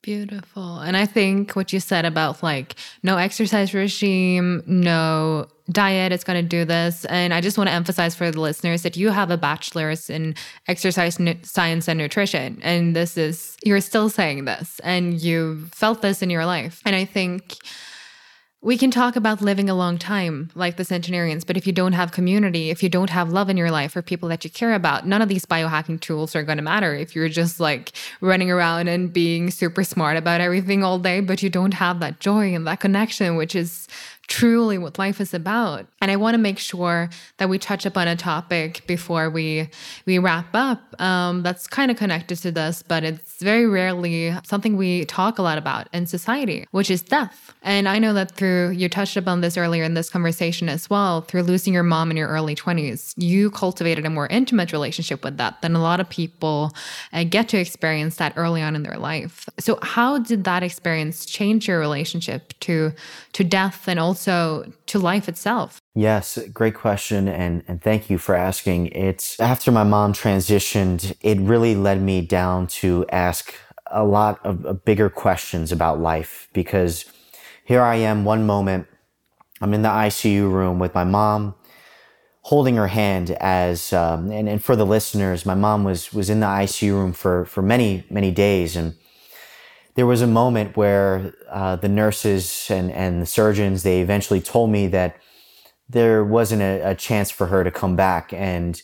[0.07, 0.79] Beautiful.
[0.79, 6.41] And I think what you said about like no exercise regime, no diet is going
[6.41, 7.05] to do this.
[7.07, 10.37] And I just want to emphasize for the listeners that you have a bachelor's in
[10.69, 12.61] exercise science and nutrition.
[12.63, 16.83] And this is, you're still saying this and you felt this in your life.
[16.87, 17.57] And I think
[18.63, 21.93] we can talk about living a long time like the centenarians, but if you don't
[21.93, 24.73] have community, if you don't have love in your life or people that you care
[24.73, 28.51] about, none of these biohacking tools are going to matter if you're just like running
[28.51, 32.55] around and being super smart about everything all day, but you don't have that joy
[32.55, 33.87] and that connection, which is
[34.29, 35.87] truly what life is about.
[36.01, 37.09] And I want to make sure
[37.39, 39.69] that we touch upon a topic before we
[40.05, 44.77] we wrap up um, that's kind of connected to this, but it's very rarely something
[44.77, 47.55] we talk a lot about in society, which is death.
[47.63, 51.21] And I know that through you touched upon this earlier in this conversation as well,
[51.23, 55.37] through losing your mom in your early 20s, you cultivated a more intimate relationship with
[55.37, 56.73] that than a lot of people
[57.13, 59.49] uh, get to experience that early on in their life.
[59.59, 62.93] So how did that experience change your relationship to
[63.33, 65.79] to death and also also to life itself?
[65.95, 67.29] Yes, great question.
[67.29, 68.87] And, and thank you for asking.
[68.89, 73.55] It's after my mom transitioned, it really led me down to ask
[73.91, 77.05] a lot of, of bigger questions about life because
[77.65, 78.87] here I am one moment,
[79.61, 81.55] I'm in the ICU room with my mom.
[82.43, 86.39] holding her hand as um, and, and for the listeners my mom was was in
[86.39, 88.95] the icu room for for many many days and
[89.97, 94.71] there was a moment where uh, the nurses and and the surgeons they eventually told
[94.71, 95.17] me that
[95.89, 98.83] there wasn't a, a chance for her to come back and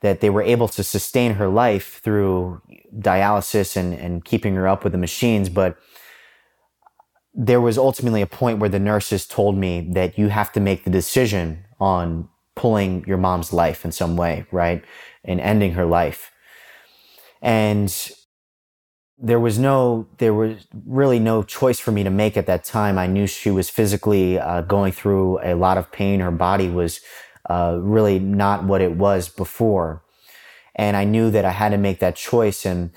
[0.00, 2.60] that they were able to sustain her life through
[2.98, 5.76] dialysis and, and keeping her up with the machines but
[7.34, 10.84] there was ultimately a point where the nurses told me that you have to make
[10.84, 14.84] the decision on pulling your mom's life in some way, right?
[15.24, 16.30] And ending her life.
[17.40, 17.90] And
[19.22, 22.98] there was no, there was really no choice for me to make at that time.
[22.98, 26.20] I knew she was physically uh, going through a lot of pain.
[26.20, 27.00] Her body was
[27.48, 30.02] uh, really not what it was before.
[30.74, 32.66] And I knew that I had to make that choice.
[32.66, 32.90] And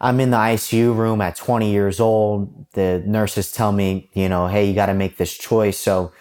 [0.00, 2.66] I'm in the ICU room at 20 years old.
[2.72, 5.78] The nurses tell me, you know, hey, you got to make this choice.
[5.78, 6.12] So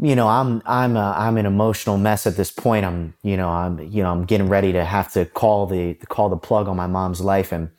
[0.00, 2.84] you know, I'm I'm a, I'm an emotional mess at this point.
[2.84, 6.28] I'm you know I'm you know I'm getting ready to have to call the call
[6.28, 7.70] the plug on my mom's life, and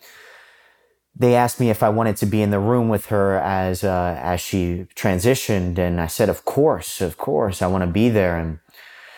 [1.16, 4.18] they asked me if I wanted to be in the room with her as uh,
[4.22, 8.38] as she transitioned, and I said, of course, of course, I want to be there.
[8.38, 8.60] And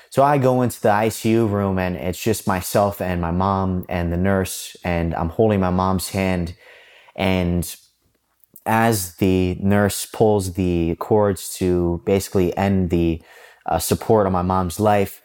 [0.09, 4.11] so I go into the ICU room, and it's just myself and my mom and
[4.11, 6.55] the nurse, and I'm holding my mom's hand,
[7.15, 7.75] and
[8.65, 13.21] as the nurse pulls the cords to basically end the
[13.65, 15.21] uh, support on my mom's life,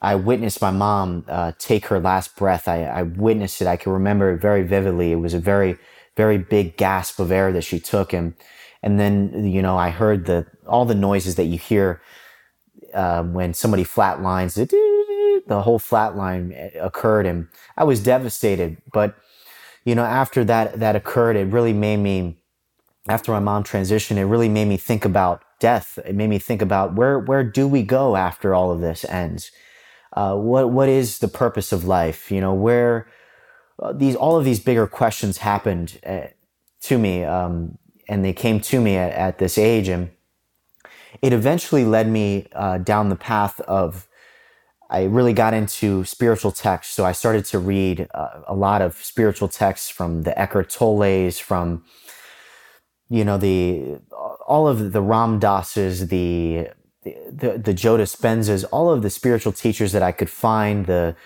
[0.00, 2.66] I witnessed my mom uh, take her last breath.
[2.66, 3.68] I, I, witnessed it.
[3.68, 5.12] I can remember it very vividly.
[5.12, 5.78] It was a very,
[6.16, 8.34] very big gasp of air that she took, and
[8.82, 12.00] and then you know I heard the all the noises that you hear
[12.94, 14.54] uh, when somebody flatlines.
[15.46, 18.76] The whole flatline occurred, and I was devastated.
[18.92, 19.16] But
[19.84, 22.36] you know, after that that occurred, it really made me
[23.08, 25.98] after my mom transitioned, it really made me think about death.
[26.04, 29.50] It made me think about where where do we go after all of this ends?
[30.12, 32.30] Uh, what what is the purpose of life?
[32.30, 33.08] You know, where
[33.78, 36.26] uh, these all of these bigger questions happened uh,
[36.82, 40.10] to me, um, and they came to me at, at, this age, and
[41.20, 44.08] it eventually led me uh, down the path of.
[44.90, 48.96] I really got into spiritual texts, so I started to read uh, a lot of
[48.96, 51.84] spiritual texts from the Eckhart Tolle's, from
[53.08, 54.00] you know the
[54.46, 56.68] all of the Ram Dasses, the
[57.04, 61.16] the, the Joe Dispenzas, all of the spiritual teachers that I could find, the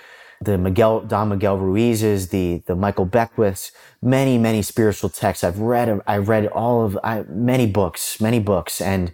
[0.41, 3.73] the Miguel Don Miguel Ruiz's, the the Michael Beckwith's,
[4.03, 5.45] many many spiritual texts.
[5.45, 9.13] I've read I read all of I, many books, many books, and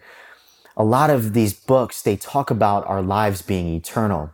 [0.77, 4.31] a lot of these books they talk about our lives being eternal,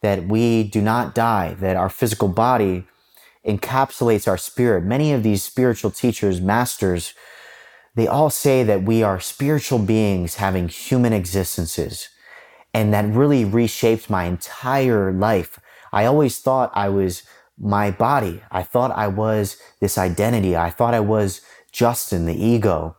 [0.00, 2.86] that we do not die, that our physical body
[3.46, 4.84] encapsulates our spirit.
[4.84, 7.14] Many of these spiritual teachers, masters
[7.94, 12.08] they all say that we are spiritual beings having human existences.
[12.72, 15.60] And that really reshaped my entire life.
[15.92, 17.22] I always thought I was
[17.58, 18.42] my body.
[18.50, 20.56] I thought I was this identity.
[20.56, 22.96] I thought I was Justin, the ego.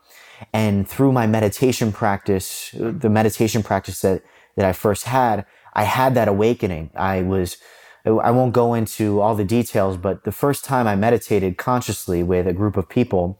[0.53, 4.23] And through my meditation practice, the meditation practice that,
[4.55, 6.91] that I first had, I had that awakening.
[6.95, 7.57] I was,
[8.05, 12.47] I won't go into all the details, but the first time I meditated consciously with
[12.47, 13.39] a group of people,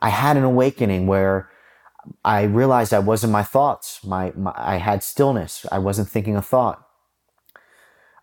[0.00, 1.50] I had an awakening where
[2.24, 4.04] I realized I wasn't my thoughts.
[4.04, 5.64] My, my, I had stillness.
[5.72, 6.83] I wasn't thinking a thought.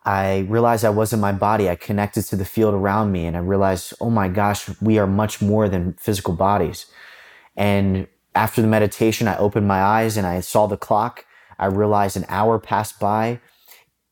[0.04, 1.70] I realized I wasn't my body.
[1.70, 5.08] I connected to the field around me and I realized, oh my gosh, we are
[5.08, 6.88] much more than physical bodies.
[7.56, 11.26] And after the meditation, I opened my eyes and I saw the clock.
[11.60, 13.40] I realized an hour passed by.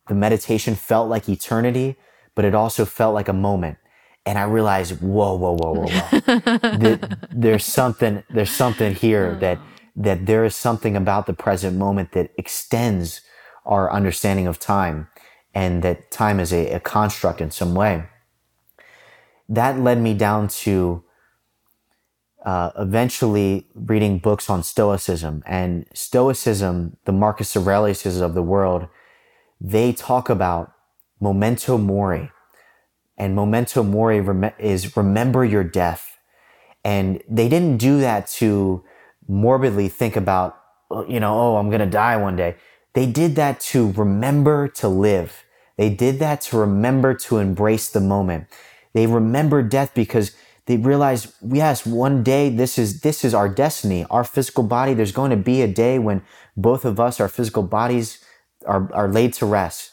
[0.08, 1.96] The meditation felt like eternity,
[2.36, 3.78] but it also felt like a moment
[4.26, 7.00] and I realized, whoa, whoa, whoa, whoa, whoa.
[7.32, 9.40] there's something, there's something here oh.
[9.40, 9.60] that
[9.96, 13.22] that there is something about the present moment that extends
[13.66, 15.10] our understanding of time,
[15.54, 18.06] and that time is a, a construct in some way.
[19.48, 21.04] That led me down to
[22.46, 28.88] uh, eventually reading books on Stoicism and Stoicism, the Marcus Aureliuses of the world.
[29.60, 30.72] They talk about
[31.20, 32.32] memento mori
[33.20, 34.26] and memento mori
[34.58, 36.18] is remember your death.
[36.86, 38.84] And they didn't do that to
[39.28, 40.58] morbidly think about,
[41.08, 42.56] you know, oh, I'm going to die one day.
[43.00, 45.46] They did that to remember to live.
[45.78, 48.48] They did that to remember to embrace the moment.
[48.92, 50.36] They remember death because
[50.66, 54.94] they realized, yes, one day this is, this is our destiny, our physical body.
[54.94, 56.24] There's going to be a day when
[56.58, 58.22] both of us, our physical bodies
[58.66, 59.92] are, are laid to rest,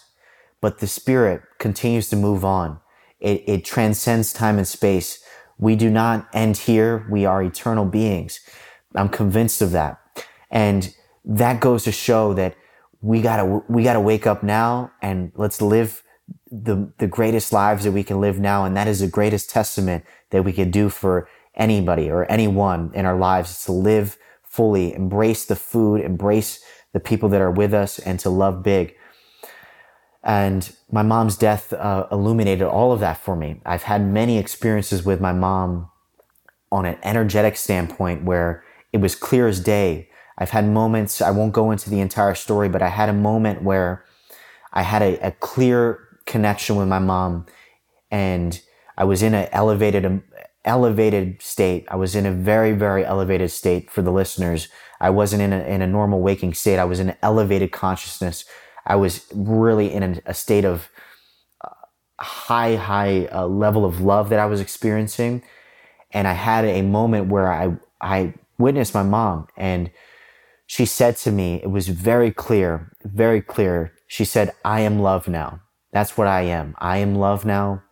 [0.61, 2.81] but the spirit continues to move on.
[3.21, 5.23] It, it transcends time and space.
[5.59, 7.07] We do not end here.
[7.09, 8.41] We are eternal beings.
[8.97, 10.01] I'm convinced of that.
[10.51, 10.93] And
[11.25, 12.57] that goes to show that
[13.01, 16.03] we gotta, we gotta wake up now and let's live
[16.51, 18.65] the, the greatest lives that we can live now.
[18.65, 23.07] And that is the greatest testament that we can do for anybody or anyone in
[23.07, 27.75] our lives is to live fully, embrace the food, embrace the people that are with
[27.75, 28.95] us and to love big.
[30.25, 33.61] And my mom's death uh, illuminated all of that for me.
[33.65, 35.91] I've had many experiences with my mom
[36.73, 40.09] on an energetic standpoint where it was clear as day.
[40.39, 43.63] I've had moments, I won't go into the entire story, but I had a moment
[43.63, 44.05] where
[44.73, 47.47] I had a, a clear connection with my mom
[48.11, 48.61] and
[48.99, 50.23] I was in an elevated, um,
[50.65, 51.87] elevated state.
[51.89, 54.69] I was in a very, very elevated state for the listeners.
[55.01, 56.79] I wasn't in a, in a normal waking state.
[56.79, 58.45] I was in an elevated consciousness
[58.87, 60.89] I was really in a state of
[61.63, 61.71] uh,
[62.21, 65.43] high, high uh, level of love that I was experiencing.
[66.13, 69.91] And I had a moment where I, I witnessed my mom and
[70.67, 73.93] she said to me, it was very clear, very clear.
[74.07, 75.61] She said, I am love now.
[75.93, 76.75] That's what I am.
[76.79, 77.83] I am love now.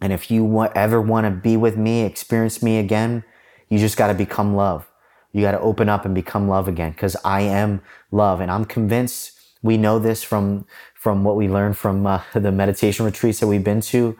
[0.00, 3.24] And if you ever want to be with me, experience me again,
[3.68, 4.90] you just got to become love.
[5.32, 8.40] You got to open up and become love again because I am love.
[8.40, 9.32] And I'm convinced
[9.64, 13.64] we know this from from what we learned from uh, the meditation retreats that we've
[13.64, 14.16] been to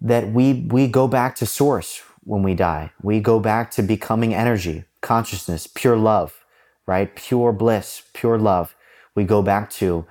[0.00, 4.34] that we we go back to source when we die we go back to becoming
[4.34, 6.39] energy consciousness pure love
[6.90, 7.14] right?
[7.14, 8.74] Pure bliss pure love
[9.14, 10.06] we go back to.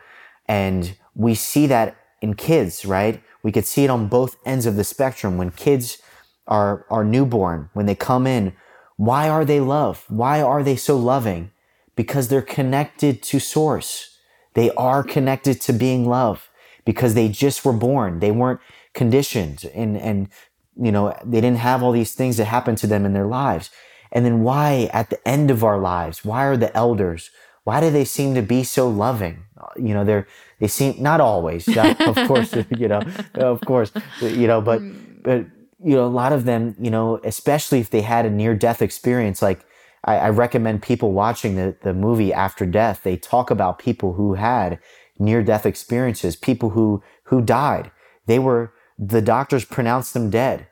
[0.48, 3.22] And we see that in kids right?
[3.44, 5.38] We could see it on both ends of the spectrum.
[5.38, 6.02] When kids
[6.48, 8.54] are are newborn when they come in
[9.00, 10.04] why are they love?
[10.10, 11.52] Why are they so loving?
[11.96, 14.18] Because they're connected to source.
[14.56, 16.50] They are connected to being love
[16.84, 18.20] because they just were born.
[18.20, 18.60] They weren't
[18.94, 20.28] conditioned and, and,
[20.76, 23.70] you know, they didn't have all these things that happened to them in their lives.
[24.12, 27.30] And then why at the end of our lives, why are the elders,
[27.64, 29.44] why do they seem to be so loving?
[29.78, 30.28] You know, they're,
[30.60, 33.02] they seem, not always, of course, you know,
[33.36, 33.92] of course,
[34.22, 35.24] you know, but, mm.
[35.24, 35.46] but,
[35.84, 38.82] you know, a lot of them, you know, especially if they had a near death
[38.82, 39.66] experience, like
[40.04, 43.04] I, I recommend people watching the, the movie After Death.
[43.04, 44.80] They talk about people who had
[45.18, 47.92] near death experiences, people who, who died.
[48.26, 50.68] They were, the doctors pronounced them dead.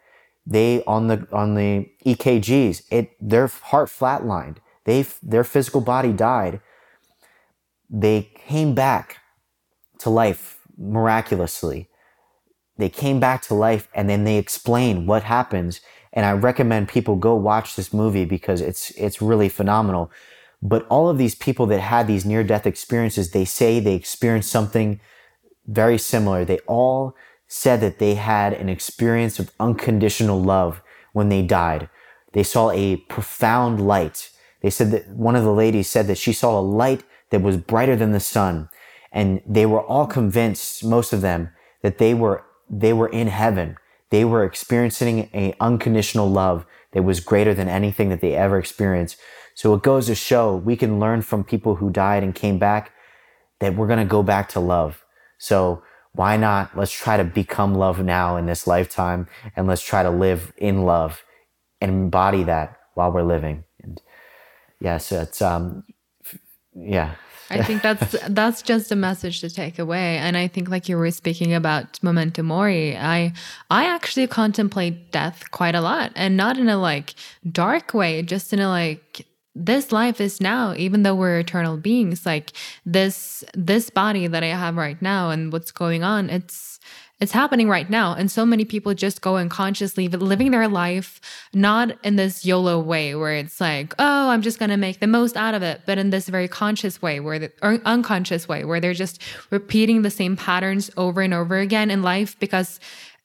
[0.49, 4.57] They, on the, on the EKGs, it, their heart flatlined.
[4.85, 6.61] They, their physical body died.
[7.89, 9.17] They came back
[9.99, 11.89] to life miraculously.
[12.77, 15.81] They came back to life and then they explain what happens
[16.17, 20.11] and I recommend people go watch this movie because it's, it's really phenomenal.
[20.63, 24.51] But all of these people that had these near death experiences, they say they experienced
[24.51, 24.99] something
[25.67, 26.43] very similar.
[26.43, 27.15] They all
[27.47, 30.81] said that they had an experience of unconditional love
[31.13, 31.89] when they died.
[32.33, 34.29] They saw a profound light.
[34.61, 37.57] They said that one of the ladies said that she saw a light that was
[37.57, 38.69] brighter than the sun.
[39.11, 41.49] And they were all convinced, most of them,
[41.81, 43.77] that they were, they were in heaven
[44.09, 49.17] they were experiencing a unconditional love that was greater than anything that they ever experienced.
[49.53, 52.91] So it goes to show we can learn from people who died and came back
[53.59, 55.03] that we're going to go back to love.
[55.37, 55.83] So
[56.17, 56.75] why not?
[56.75, 60.81] Let's try to become love now in this lifetime and let's try to live in
[60.81, 61.23] love
[61.79, 63.63] and embody that while we're living.
[63.83, 64.01] And
[64.81, 65.83] yeah, so it's, um,
[66.75, 67.15] yeah.
[67.51, 70.17] I think that's that's just a message to take away.
[70.17, 73.31] And I think like you were speaking about memento mori, I
[73.69, 77.13] I actually contemplate death quite a lot and not in a like
[77.49, 79.26] dark way, just in a like
[79.65, 82.51] this life is now even though we're eternal beings like
[82.85, 86.77] this this body that i have right now and what's going on it's
[87.19, 88.13] it's happening right now.
[88.13, 91.19] And so many people just go unconsciously living their life,
[91.51, 95.07] not in this YOLO way where it's like, oh, I'm just going to make the
[95.07, 98.65] most out of it, but in this very conscious way where the, or unconscious way
[98.65, 102.79] where they're just repeating the same patterns over and over again in life because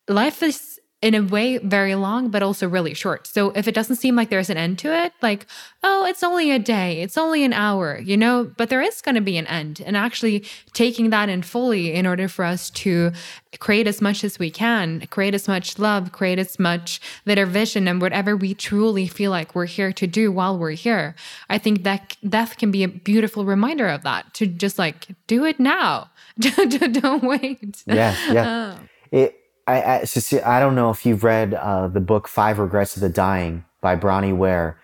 [0.09, 0.72] life is
[1.03, 3.27] in a way very long but also really short.
[3.27, 5.47] So if it doesn't seem like there's an end to it like
[5.83, 9.17] oh it's only a day it's only an hour you know but there is going
[9.17, 9.83] to be an end.
[9.85, 13.13] And actually taking that in fully in order for us to
[13.59, 17.87] create as much as we can create as much love create as much better vision
[17.87, 21.15] and whatever we truly feel like we're here to do while we're here
[21.51, 25.45] i think that death can be a beautiful reminder of that to just like do
[25.45, 26.11] it now.
[26.39, 27.83] Don't wait.
[27.87, 28.43] Yeah yeah.
[28.53, 28.79] Oh.
[29.11, 30.07] it I, I,
[30.45, 33.97] I don't know if you've read uh, the book Five Regrets of the Dying by
[33.97, 34.81] Bronnie Ware.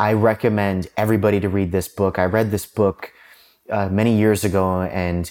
[0.00, 2.18] I recommend everybody to read this book.
[2.18, 3.12] I read this book
[3.70, 5.30] uh, many years ago, and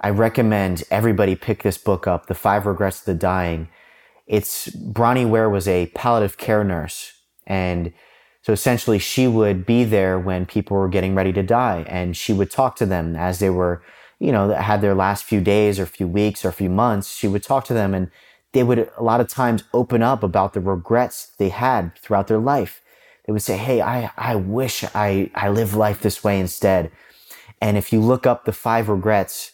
[0.00, 2.26] I recommend everybody pick this book up.
[2.26, 3.68] The Five Regrets of the Dying.
[4.26, 7.12] It's Bronnie Ware was a palliative care nurse,
[7.46, 7.92] and
[8.42, 12.32] So essentially, she would be there when people were getting ready to die, and she
[12.32, 13.82] would talk to them as they were,
[14.18, 17.14] you know, that had their last few days or few weeks or a few months.
[17.14, 18.10] She would talk to them, and
[18.52, 22.38] they would a lot of times open up about the regrets they had throughout their
[22.38, 22.82] life.
[23.26, 26.90] They would say, Hey, I, I wish I, I lived life this way instead.
[27.60, 29.52] And if you look up the five regrets,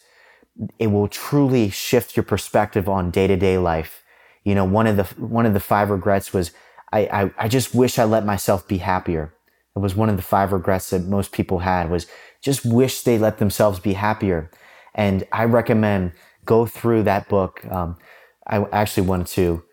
[0.79, 4.03] it will truly shift your perspective on day to day life.
[4.43, 6.51] You know, one of the, one of the five regrets was,
[6.93, 9.33] I, I, I just wish I let myself be happier.
[9.75, 12.07] It was one of the five regrets that most people had was
[12.45, 14.51] just wish they let themselves be happier.
[14.93, 16.11] And I recommend
[16.45, 17.65] go through that book.
[17.65, 17.97] Um,
[18.45, 19.63] I actually wanted to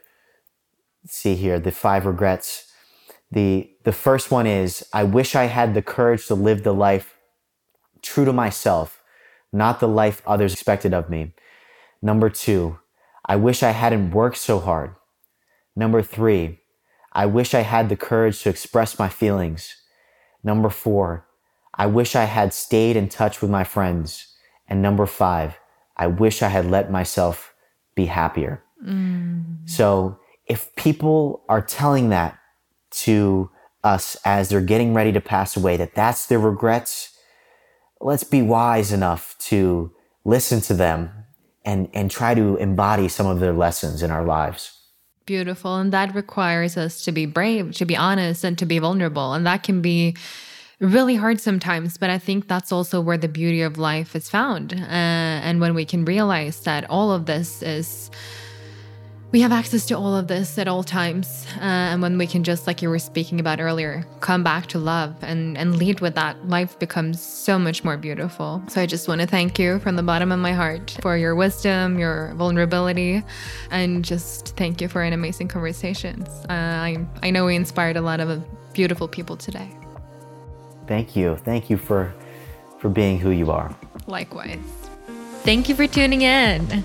[1.07, 2.73] see here the five regrets.
[3.31, 7.19] The, the first one is, I wish I had the courage to live the life
[8.01, 9.03] true to myself,
[9.53, 11.35] not the life others expected of me.
[12.01, 12.79] Number two,
[13.27, 14.95] I wish I hadn't worked so hard.
[15.77, 16.61] Number three,
[17.13, 19.77] I wish I had the courage to express my feelings.
[20.43, 21.27] Number four,
[21.75, 24.27] I wish I had stayed in touch with my friends.
[24.69, 25.59] And number five,
[25.97, 27.55] I wish I had let myself
[27.95, 28.63] be happier.
[28.85, 29.69] Mm.
[29.69, 32.39] So if people are telling that
[32.91, 33.51] to
[33.85, 37.17] us as they're getting ready to pass away, that that's their regrets,
[38.01, 39.93] let's be wise enough to
[40.25, 41.11] listen to them
[41.65, 44.79] and, and try to embody some of their lessons in our lives.
[45.25, 45.77] Beautiful.
[45.77, 49.35] And that requires us to be brave, to be honest, and to be vulnerable.
[49.35, 50.17] And that can be
[50.83, 54.75] really hard sometimes, but I think that's also where the beauty of life is found.
[54.75, 58.11] Uh, and when we can realize that all of this is
[59.31, 61.47] we have access to all of this at all times.
[61.57, 64.79] Uh, and when we can just, like you were speaking about earlier, come back to
[64.79, 68.63] love and, and lead with that, life becomes so much more beautiful.
[68.69, 71.35] So I just want to thank you from the bottom of my heart for your
[71.35, 73.23] wisdom, your vulnerability,
[73.71, 76.25] and just thank you for an amazing conversation.
[76.51, 78.45] Uh, I, I know we inspired a lot of
[78.75, 79.82] beautiful people today.
[80.87, 81.37] Thank you.
[81.45, 82.13] Thank you for,
[82.79, 83.75] for being who you are.
[84.07, 84.59] Likewise.
[85.43, 86.85] Thank you for tuning in.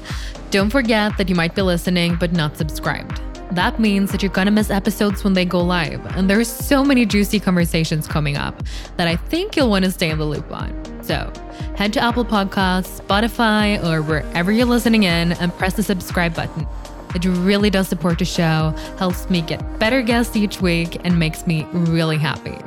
[0.50, 3.22] Don't forget that you might be listening but not subscribed.
[3.52, 7.06] That means that you're gonna miss episodes when they go live, and there's so many
[7.06, 8.62] juicy conversations coming up
[8.98, 10.74] that I think you'll wanna stay in the loop on.
[11.02, 11.32] So
[11.76, 16.68] head to Apple Podcasts, Spotify, or wherever you're listening in and press the subscribe button.
[17.16, 21.48] It really does support the show, helps me get better guests each week, and makes
[21.48, 22.58] me really happy.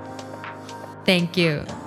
[1.10, 1.79] Thank you.